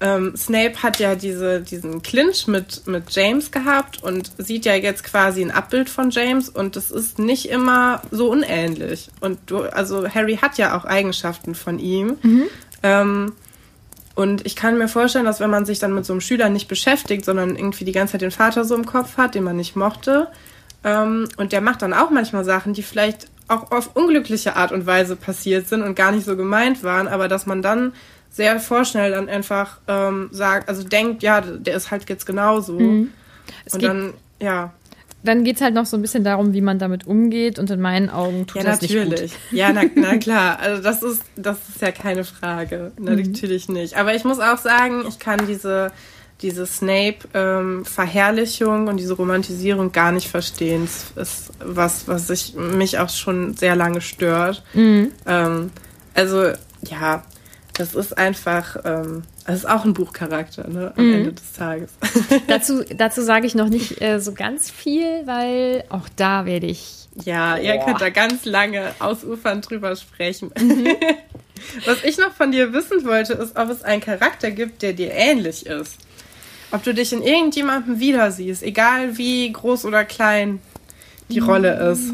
ähm, 0.00 0.36
Snape 0.36 0.82
hat 0.82 0.98
ja 0.98 1.14
diese, 1.14 1.60
diesen 1.60 2.02
Clinch 2.02 2.46
mit, 2.46 2.86
mit 2.86 3.10
James 3.10 3.50
gehabt 3.50 4.02
und 4.02 4.30
sieht 4.36 4.66
ja 4.66 4.74
jetzt 4.74 5.04
quasi 5.04 5.40
ein 5.40 5.50
Abbild 5.50 5.88
von 5.88 6.10
James 6.10 6.50
und 6.50 6.76
das 6.76 6.90
ist 6.90 7.18
nicht 7.18 7.48
immer 7.48 8.02
so 8.10 8.30
unähnlich. 8.30 9.08
Und 9.20 9.38
du, 9.46 9.60
also 9.62 10.06
Harry 10.08 10.36
hat 10.36 10.58
ja 10.58 10.76
auch 10.76 10.84
Eigenschaften 10.84 11.54
von 11.54 11.78
ihm. 11.78 12.18
Mhm. 12.22 12.42
Ähm, 12.82 13.32
und 14.14 14.44
ich 14.46 14.54
kann 14.54 14.78
mir 14.78 14.88
vorstellen, 14.88 15.24
dass 15.24 15.40
wenn 15.40 15.50
man 15.50 15.64
sich 15.66 15.78
dann 15.78 15.94
mit 15.94 16.04
so 16.04 16.12
einem 16.12 16.20
Schüler 16.20 16.50
nicht 16.50 16.68
beschäftigt, 16.68 17.24
sondern 17.24 17.56
irgendwie 17.56 17.84
die 17.84 17.92
ganze 17.92 18.12
Zeit 18.12 18.22
den 18.22 18.30
Vater 18.30 18.64
so 18.64 18.74
im 18.74 18.86
Kopf 18.86 19.16
hat, 19.16 19.34
den 19.34 19.44
man 19.44 19.56
nicht 19.56 19.76
mochte, 19.76 20.28
ähm, 20.84 21.26
und 21.38 21.52
der 21.52 21.62
macht 21.62 21.82
dann 21.82 21.94
auch 21.94 22.10
manchmal 22.10 22.44
Sachen, 22.44 22.74
die 22.74 22.82
vielleicht 22.82 23.28
auch 23.48 23.70
auf 23.70 23.94
unglückliche 23.94 24.56
Art 24.56 24.72
und 24.72 24.86
Weise 24.86 25.16
passiert 25.16 25.68
sind 25.68 25.82
und 25.82 25.94
gar 25.94 26.12
nicht 26.12 26.26
so 26.26 26.36
gemeint 26.36 26.82
waren, 26.82 27.08
aber 27.08 27.28
dass 27.28 27.46
man 27.46 27.62
dann 27.62 27.92
sehr 28.36 28.60
vorschnell 28.60 29.10
dann 29.12 29.30
einfach 29.30 29.78
ähm, 29.88 30.28
sagt, 30.30 30.68
also 30.68 30.82
denkt, 30.82 31.22
ja, 31.22 31.40
der 31.40 31.74
ist 31.74 31.90
halt 31.90 32.06
jetzt 32.10 32.26
genauso. 32.26 32.78
Mhm. 32.78 33.12
und 33.72 33.82
dann, 33.82 34.12
ja. 34.40 34.74
Dann 35.24 35.42
geht 35.42 35.56
es 35.56 35.62
halt 35.62 35.72
noch 35.74 35.86
so 35.86 35.96
ein 35.96 36.02
bisschen 36.02 36.22
darum, 36.22 36.52
wie 36.52 36.60
man 36.60 36.78
damit 36.78 37.06
umgeht 37.06 37.58
und 37.58 37.70
in 37.70 37.80
meinen 37.80 38.10
Augen 38.10 38.46
tut 38.46 38.62
ja, 38.62 38.68
das 38.68 38.82
natürlich. 38.82 39.22
nicht 39.22 39.50
gut. 39.50 39.58
Ja, 39.58 39.72
na, 39.72 39.84
na 39.94 40.18
klar, 40.18 40.58
also 40.60 40.82
das 40.82 41.02
ist, 41.02 41.22
das 41.36 41.56
ist 41.70 41.80
ja 41.80 41.90
keine 41.90 42.24
Frage. 42.24 42.92
Na, 42.98 43.12
mhm. 43.12 43.22
Natürlich 43.22 43.70
nicht. 43.70 43.96
Aber 43.96 44.14
ich 44.14 44.24
muss 44.24 44.38
auch 44.38 44.58
sagen, 44.58 45.04
ich 45.08 45.18
kann 45.18 45.46
diese 45.46 45.90
diese 46.42 46.66
Snape-Verherrlichung 46.66 48.82
ähm, 48.82 48.88
und 48.88 48.98
diese 48.98 49.14
Romantisierung 49.14 49.92
gar 49.92 50.12
nicht 50.12 50.28
verstehen. 50.28 50.86
Das 51.16 51.28
ist 51.28 51.50
was, 51.64 52.06
was 52.08 52.28
ich, 52.28 52.54
mich 52.54 52.98
auch 52.98 53.08
schon 53.08 53.54
sehr 53.54 53.74
lange 53.74 54.02
stört. 54.02 54.62
Mhm. 54.74 55.12
Ähm, 55.24 55.70
also, 56.12 56.50
ja, 56.82 57.22
das 57.76 57.94
ist 57.94 58.16
einfach, 58.16 58.76
ähm, 58.84 59.22
das 59.46 59.56
ist 59.56 59.68
auch 59.68 59.84
ein 59.84 59.92
Buchcharakter, 59.92 60.66
ne, 60.68 60.92
am 60.96 61.06
mhm. 61.06 61.14
Ende 61.14 61.32
des 61.32 61.52
Tages. 61.52 61.90
dazu 62.48 62.82
dazu 62.84 63.22
sage 63.22 63.46
ich 63.46 63.54
noch 63.54 63.68
nicht 63.68 64.00
äh, 64.00 64.18
so 64.18 64.32
ganz 64.32 64.70
viel, 64.70 65.26
weil 65.26 65.84
auch 65.90 66.08
da 66.16 66.46
werde 66.46 66.66
ich. 66.66 67.08
Ja, 67.24 67.56
ihr 67.56 67.78
könnt 67.78 68.00
da 68.00 68.10
ganz 68.10 68.44
lange 68.44 68.92
ausufern 68.98 69.60
drüber 69.60 69.94
sprechen. 69.96 70.50
Mhm. 70.58 70.88
Was 71.86 72.04
ich 72.04 72.18
noch 72.18 72.32
von 72.32 72.52
dir 72.52 72.72
wissen 72.72 73.04
wollte, 73.04 73.34
ist, 73.34 73.56
ob 73.56 73.70
es 73.70 73.82
einen 73.82 74.02
Charakter 74.02 74.50
gibt, 74.50 74.82
der 74.82 74.92
dir 74.92 75.12
ähnlich 75.12 75.66
ist. 75.66 75.96
Ob 76.70 76.82
du 76.82 76.92
dich 76.92 77.12
in 77.12 77.22
irgendjemandem 77.22 78.00
wieder 78.00 78.30
siehst, 78.30 78.62
egal 78.62 79.16
wie 79.16 79.50
groß 79.50 79.84
oder 79.84 80.04
klein 80.04 80.60
die 81.28 81.38
Rolle 81.38 81.90
ist. 81.90 82.12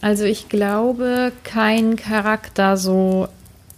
Also 0.00 0.24
ich 0.24 0.48
glaube, 0.48 1.32
kein 1.44 1.96
Charakter 1.96 2.76
so 2.76 3.28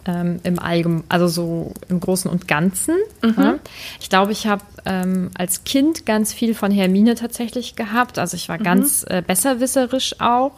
ähm, 0.07 0.41
im 0.43 0.59
Allgemeinen, 0.59 1.05
also 1.09 1.29
so 1.29 1.75
im 1.89 2.01
Großen 2.01 2.31
und 2.31 2.49
Ganzen. 2.49 2.97
Mhm. 3.23 3.35
Ja. 3.37 3.59
Ich 4.01 4.09
glaube, 4.09 4.33
ich 4.33 4.47
habe 4.47 4.63
ähm, 4.85 5.31
als 5.35 5.65
Kind 5.65 6.07
ganz 6.07 6.33
viel 6.33 6.55
von 6.55 6.71
Hermine 6.71 7.15
tatsächlich 7.15 7.77
gehabt. 7.77 8.19
Also 8.19 8.37
ich 8.37 8.49
war 8.49 8.59
mhm. 8.59 8.65
ganz 8.65 9.05
äh, 9.09 9.23
besserwisserisch 9.27 10.21
auch. 10.21 10.53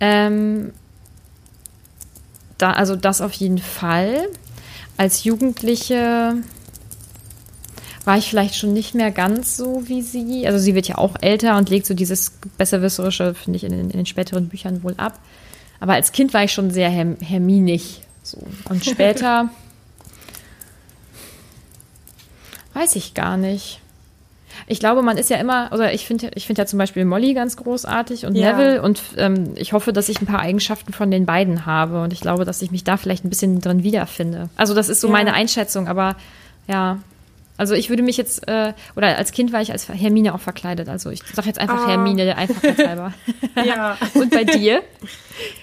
Ähm, 0.00 0.72
da, 2.58 2.72
also 2.72 2.96
das 2.96 3.20
auf 3.20 3.32
jeden 3.32 3.58
Fall. 3.58 4.28
Als 4.96 5.22
Jugendliche 5.24 6.36
war 8.04 8.18
ich 8.18 8.28
vielleicht 8.28 8.56
schon 8.56 8.72
nicht 8.72 8.94
mehr 8.94 9.10
ganz 9.10 9.56
so 9.56 9.82
wie 9.86 10.02
sie. 10.02 10.46
Also 10.46 10.58
sie 10.58 10.74
wird 10.74 10.88
ja 10.88 10.98
auch 10.98 11.14
älter 11.20 11.56
und 11.56 11.68
legt 11.68 11.86
so 11.86 11.94
dieses 11.94 12.32
Besserwisserische, 12.56 13.34
finde 13.34 13.58
ich, 13.58 13.64
in 13.64 13.70
den, 13.70 13.90
in 13.90 13.98
den, 13.98 14.06
späteren 14.06 14.48
Büchern 14.48 14.82
wohl 14.82 14.94
ab. 14.96 15.18
Aber 15.78 15.92
als 15.92 16.10
Kind 16.10 16.34
war 16.34 16.42
ich 16.42 16.52
schon 16.52 16.70
sehr 16.70 16.88
herm 16.88 17.16
herminig. 17.20 18.00
So. 18.30 18.38
Und 18.68 18.84
später 18.84 19.48
weiß 22.74 22.96
ich 22.96 23.14
gar 23.14 23.36
nicht. 23.36 23.80
Ich 24.66 24.80
glaube, 24.80 25.02
man 25.02 25.16
ist 25.16 25.30
ja 25.30 25.38
immer, 25.38 25.70
oder 25.72 25.94
ich 25.94 26.06
finde 26.06 26.30
ich 26.34 26.46
finde 26.46 26.62
ja 26.62 26.66
zum 26.66 26.78
Beispiel 26.78 27.04
Molly 27.04 27.32
ganz 27.32 27.56
großartig 27.56 28.26
und 28.26 28.34
ja. 28.34 28.52
Neville 28.52 28.82
und 28.82 29.00
ähm, 29.16 29.52
ich 29.56 29.72
hoffe, 29.72 29.92
dass 29.92 30.08
ich 30.08 30.20
ein 30.20 30.26
paar 30.26 30.40
Eigenschaften 30.40 30.92
von 30.92 31.10
den 31.10 31.26
beiden 31.26 31.64
habe 31.64 32.02
und 32.02 32.12
ich 32.12 32.20
glaube, 32.20 32.44
dass 32.44 32.60
ich 32.60 32.70
mich 32.70 32.84
da 32.84 32.96
vielleicht 32.96 33.24
ein 33.24 33.30
bisschen 33.30 33.60
drin 33.60 33.82
wiederfinde. 33.82 34.50
Also 34.56 34.74
das 34.74 34.88
ist 34.88 35.00
so 35.00 35.06
ja. 35.06 35.12
meine 35.12 35.32
Einschätzung, 35.32 35.88
aber 35.88 36.16
ja, 36.66 36.98
also 37.58 37.74
ich 37.74 37.90
würde 37.90 38.02
mich 38.04 38.16
jetzt, 38.16 38.46
äh, 38.48 38.72
oder 38.96 39.18
als 39.18 39.32
Kind 39.32 39.52
war 39.52 39.60
ich 39.60 39.72
als 39.72 39.88
Hermine 39.88 40.32
auch 40.32 40.40
verkleidet. 40.40 40.88
Also 40.88 41.10
ich 41.10 41.22
sage 41.34 41.48
jetzt 41.48 41.58
einfach 41.58 41.84
oh. 41.84 41.88
Hermine, 41.88 42.24
der 42.24 42.38
Einfachheitshalber. 42.38 43.12
ja. 43.66 43.98
Und 44.14 44.30
bei 44.30 44.44
dir? 44.44 44.82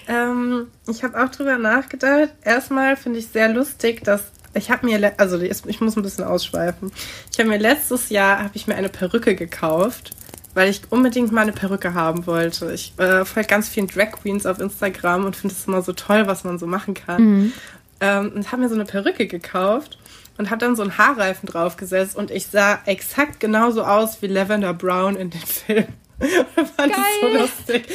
Ähm, 0.06 0.66
ich 0.86 1.02
habe 1.02 1.24
auch 1.24 1.30
drüber 1.30 1.56
nachgedacht. 1.56 2.28
Erstmal 2.44 2.96
finde 2.96 3.18
ich 3.18 3.28
sehr 3.28 3.48
lustig, 3.48 4.04
dass 4.04 4.24
ich 4.52 4.70
habe 4.70 4.86
mir, 4.86 5.14
also 5.18 5.40
ich 5.40 5.80
muss 5.80 5.96
ein 5.96 6.02
bisschen 6.02 6.24
ausschweifen. 6.24 6.92
Ich 7.32 7.38
habe 7.38 7.48
mir 7.48 7.58
letztes 7.58 8.10
Jahr, 8.10 8.40
habe 8.40 8.52
ich 8.54 8.66
mir 8.66 8.74
eine 8.74 8.88
Perücke 8.88 9.34
gekauft, 9.34 10.10
weil 10.54 10.68
ich 10.70 10.82
unbedingt 10.90 11.32
mal 11.32 11.42
eine 11.42 11.52
Perücke 11.52 11.94
haben 11.94 12.26
wollte. 12.26 12.72
Ich 12.72 12.92
äh, 12.98 13.24
folge 13.24 13.48
ganz 13.48 13.68
vielen 13.68 13.86
Drag 13.86 14.12
Queens 14.12 14.44
auf 14.44 14.58
Instagram 14.58 15.24
und 15.24 15.36
finde 15.36 15.54
es 15.54 15.66
immer 15.66 15.82
so 15.82 15.92
toll, 15.92 16.26
was 16.26 16.44
man 16.44 16.58
so 16.58 16.66
machen 16.66 16.92
kann. 16.94 17.22
Mhm. 17.22 17.52
Ähm, 18.00 18.32
und 18.34 18.52
habe 18.52 18.62
mir 18.62 18.68
so 18.68 18.74
eine 18.74 18.84
Perücke 18.84 19.26
gekauft 19.26 19.98
und 20.38 20.50
habe 20.50 20.58
dann 20.58 20.76
so 20.76 20.82
einen 20.82 20.98
Haarreifen 20.98 21.48
draufgesetzt 21.48 22.16
und 22.16 22.30
ich 22.30 22.46
sah 22.46 22.80
exakt 22.86 23.40
genauso 23.40 23.82
aus 23.84 24.20
wie 24.22 24.26
Lavender 24.26 24.74
Brown 24.74 25.16
in 25.16 25.30
dem 25.30 25.40
Film. 25.40 25.86
fand 26.76 26.92
Geil. 26.92 27.04
es 27.14 27.20
so 27.20 27.28
lustig. 27.38 27.88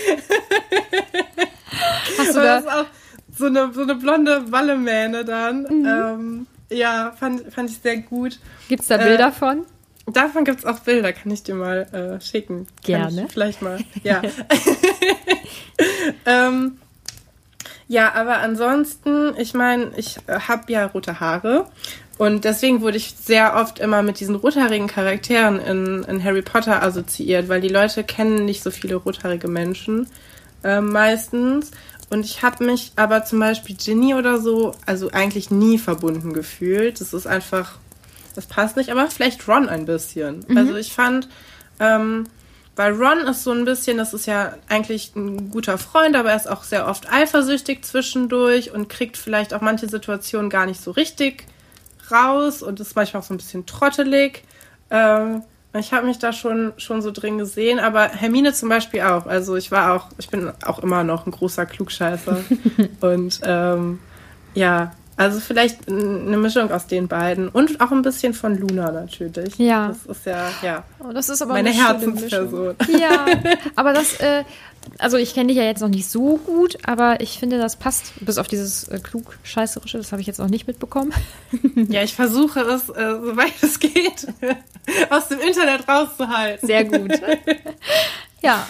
Hast 2.18 2.36
du 2.36 2.40
da? 2.40 2.62
Das 2.62 2.68
auch 2.68 2.86
so 3.36 3.46
eine, 3.46 3.74
so 3.74 3.82
eine 3.82 3.96
blonde 3.96 4.52
Wallemähne 4.52 5.26
dann. 5.26 5.64
Mhm. 5.64 5.86
Ähm, 5.86 6.48
ja, 6.70 7.14
fand, 7.18 7.52
fand 7.54 7.70
ich 7.70 7.80
sehr 7.80 7.98
gut. 7.98 8.40
Gibt 8.70 8.82
es 8.84 8.88
da 8.88 8.98
Bilder 8.98 9.28
äh, 9.28 9.32
von? 9.32 9.66
Davon 10.08 10.46
gibt 10.46 10.60
es 10.60 10.66
auch 10.66 10.80
Bilder, 10.80 11.14
kann 11.14 11.32
ich 11.32 11.44
dir 11.44 11.56
mal 11.56 11.82
äh, 11.94 12.22
schicken. 12.22 12.68
Gerne. 12.84 13.28
vielleicht 13.30 13.62
mal, 13.62 13.80
ja. 14.04 14.22
ähm, 16.26 16.80
ja, 17.88 18.14
aber 18.14 18.38
ansonsten, 18.38 19.36
ich 19.38 19.54
meine, 19.54 19.92
ich 19.98 20.18
habe 20.28 20.72
ja 20.72 20.86
rote 20.86 21.20
Haare 21.20 21.70
und 22.22 22.46
deswegen 22.46 22.82
wurde 22.82 22.98
ich 22.98 23.16
sehr 23.20 23.56
oft 23.56 23.80
immer 23.80 24.04
mit 24.04 24.20
diesen 24.20 24.36
rothaarigen 24.36 24.86
Charakteren 24.86 25.58
in, 25.60 26.04
in 26.04 26.24
Harry 26.24 26.44
Potter 26.44 26.84
assoziiert, 26.84 27.50
weil 27.50 27.62
die 27.62 27.68
Leute 27.68 28.04
kennen 28.04 28.46
nicht 28.46 28.62
so 28.62 28.70
viele 28.70 28.94
rothaarige 28.98 29.48
Menschen 29.48 30.06
äh, 30.64 30.82
meistens. 30.82 31.72
Und 32.12 32.24
ich 32.24 32.44
habe 32.44 32.64
mich 32.64 32.92
aber 32.96 33.26
zum 33.26 33.40
Beispiel 33.40 33.76
Ginny 33.76 34.14
oder 34.14 34.38
so, 34.38 34.76
also 34.86 35.10
eigentlich 35.10 35.50
nie 35.50 35.80
verbunden 35.80 36.34
gefühlt. 36.34 37.02
Das 37.02 37.12
ist 37.16 37.26
einfach, 37.26 37.80
das 38.36 38.46
passt 38.46 38.78
nicht, 38.78 38.92
aber 38.92 39.10
vielleicht 39.10 39.48
Ron 39.48 39.68
ein 39.68 39.88
bisschen. 39.88 40.46
Mhm. 40.48 40.58
Also 40.58 40.76
ich 40.76 40.94
fand, 40.94 41.28
ähm, 41.80 42.26
weil 42.76 42.94
Ron 42.94 43.22
ist 43.22 43.44
so 43.44 43.52
ein 43.52 43.66
bisschen, 43.66 43.98
das 43.98 44.14
ist 44.14 44.28
ja 44.28 44.54
eigentlich 44.70 45.16
ein 45.16 45.50
guter 45.50 45.80
Freund, 45.80 46.16
aber 46.16 46.30
er 46.30 46.38
ist 46.38 46.48
auch 46.48 46.66
sehr 46.66 46.88
oft 46.88 47.12
eifersüchtig 47.12 47.84
zwischendurch 47.84 48.70
und 48.70 48.90
kriegt 48.90 49.18
vielleicht 49.18 49.56
auch 49.56 49.62
manche 49.62 49.90
Situationen 49.90 50.52
gar 50.52 50.68
nicht 50.68 50.82
so 50.82 50.92
richtig 50.92 51.48
raus 52.12 52.62
und 52.62 52.80
ist 52.80 52.96
manchmal 52.96 53.22
auch 53.22 53.26
so 53.26 53.34
ein 53.34 53.38
bisschen 53.38 53.66
trottelig. 53.66 54.44
Ähm, 54.90 55.44
ich 55.74 55.94
habe 55.94 56.06
mich 56.06 56.20
da 56.20 56.34
schon, 56.34 56.74
schon 56.78 57.02
so 57.02 57.12
drin 57.12 57.38
gesehen, 57.38 57.80
aber 57.80 58.10
Hermine 58.10 58.54
zum 58.54 58.68
Beispiel 58.70 59.02
auch. 59.02 59.26
Also 59.26 59.56
ich 59.56 59.72
war 59.72 59.94
auch, 59.94 60.08
ich 60.18 60.30
bin 60.30 60.52
auch 60.66 60.80
immer 60.80 61.04
noch 61.04 61.26
ein 61.26 61.32
großer 61.32 61.66
Klugscheißer. 61.66 62.38
und 63.02 63.40
ähm, 63.46 64.00
ja, 64.54 64.92
also 65.16 65.40
vielleicht 65.40 65.88
eine 65.88 66.38
Mischung 66.38 66.72
aus 66.72 66.88
den 66.88 67.08
beiden 67.08 67.48
und 67.48 67.80
auch 67.80 67.92
ein 67.92 68.02
bisschen 68.02 68.34
von 68.34 68.58
Luna 68.58 68.92
natürlich. 68.92 69.58
Ja. 69.58 69.90
Das 69.90 70.18
ist 70.18 70.26
ja, 70.26 70.50
ja. 70.62 70.84
Oh, 71.00 71.14
das 71.14 71.30
ist 71.30 71.42
aber 71.42 71.54
meine 71.54 71.70
Herzensperson. 71.70 72.76
Ja, 73.00 73.26
aber 73.76 73.94
das, 73.94 74.20
äh, 74.20 74.44
also 74.98 75.18
ich 75.18 75.34
kenne 75.34 75.48
dich 75.48 75.58
ja 75.58 75.64
jetzt 75.64 75.82
noch 75.82 75.90
nicht 75.90 76.10
so 76.10 76.38
gut, 76.38 76.78
aber 76.86 77.22
ich 77.22 77.40
finde, 77.40 77.58
das 77.58 77.76
passt, 77.76 78.14
bis 78.22 78.38
auf 78.38 78.48
dieses 78.48 78.88
äh, 78.88 79.00
klug-scheißerische, 79.00 79.98
das 79.98 80.12
habe 80.12 80.22
ich 80.22 80.28
jetzt 80.28 80.40
noch 80.40 80.50
nicht 80.50 80.68
mitbekommen. 80.68 81.14
ja, 81.90 82.04
ich 82.04 82.16
versuche 82.16 82.62
es, 82.62 82.90
äh, 82.90 83.16
soweit 83.22 83.54
es 83.62 83.80
geht, 83.80 84.28
aus 85.10 85.28
dem 85.28 85.40
Internet 85.40 85.88
rauszuhalten. 85.88 86.68
Sehr 86.68 86.86
gut. 86.86 87.12
ja, 88.42 88.68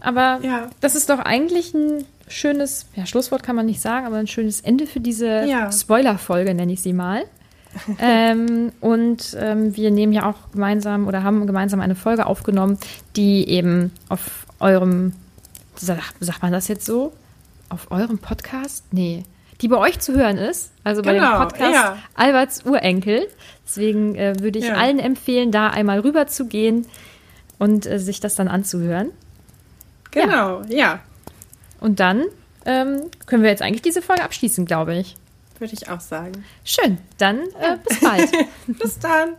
aber 0.00 0.40
ja. 0.42 0.70
das 0.80 0.94
ist 0.94 1.08
doch 1.08 1.18
eigentlich 1.18 1.74
ein 1.74 2.04
schönes, 2.28 2.86
ja, 2.94 3.06
Schlusswort 3.06 3.42
kann 3.42 3.56
man 3.56 3.66
nicht 3.66 3.80
sagen, 3.80 4.06
aber 4.06 4.16
ein 4.16 4.26
schönes 4.26 4.60
Ende 4.60 4.86
für 4.86 5.00
diese 5.00 5.44
ja. 5.46 5.70
Spoiler-Folge, 5.72 6.54
nenne 6.54 6.72
ich 6.72 6.82
sie 6.82 6.92
mal. 6.92 7.24
ähm, 7.98 8.70
und 8.80 9.36
ähm, 9.38 9.76
wir 9.76 9.90
nehmen 9.90 10.12
ja 10.12 10.26
auch 10.28 10.52
gemeinsam 10.52 11.08
oder 11.08 11.24
haben 11.24 11.46
gemeinsam 11.46 11.80
eine 11.80 11.96
Folge 11.96 12.26
aufgenommen, 12.26 12.78
die 13.16 13.48
eben 13.48 13.90
auf 14.08 14.46
eurem, 14.60 15.12
sagt 15.76 16.42
man 16.42 16.52
das 16.52 16.68
jetzt 16.68 16.86
so? 16.86 17.12
Auf 17.68 17.90
eurem 17.90 18.18
Podcast? 18.18 18.84
Nee. 18.92 19.24
Die 19.60 19.68
bei 19.68 19.76
euch 19.76 20.00
zu 20.00 20.14
hören 20.14 20.36
ist, 20.36 20.72
also 20.82 21.02
bei 21.02 21.14
genau, 21.14 21.38
dem 21.38 21.48
Podcast 21.48 21.74
ja. 21.74 21.98
Alberts 22.14 22.66
Urenkel. 22.66 23.28
Deswegen 23.64 24.14
äh, 24.16 24.34
würde 24.40 24.58
ich 24.58 24.66
ja. 24.66 24.74
allen 24.74 24.98
empfehlen, 24.98 25.52
da 25.52 25.68
einmal 25.68 26.00
rüber 26.00 26.26
zu 26.26 26.46
gehen 26.46 26.86
und 27.58 27.86
äh, 27.86 27.98
sich 27.98 28.20
das 28.20 28.34
dann 28.34 28.48
anzuhören. 28.48 29.10
Genau, 30.10 30.62
ja. 30.62 30.76
ja. 30.76 31.00
Und 31.80 32.00
dann 32.00 32.24
ähm, 32.66 33.10
können 33.26 33.42
wir 33.42 33.50
jetzt 33.50 33.62
eigentlich 33.62 33.82
diese 33.82 34.02
Folge 34.02 34.22
abschließen, 34.22 34.66
glaube 34.66 34.94
ich. 34.96 35.16
Würde 35.58 35.74
ich 35.74 35.88
auch 35.88 36.00
sagen. 36.00 36.44
Schön, 36.64 36.98
dann 37.18 37.38
äh, 37.60 37.76
bis 37.86 38.00
bald. 38.00 38.30
bis 38.66 38.98
dann. 38.98 39.36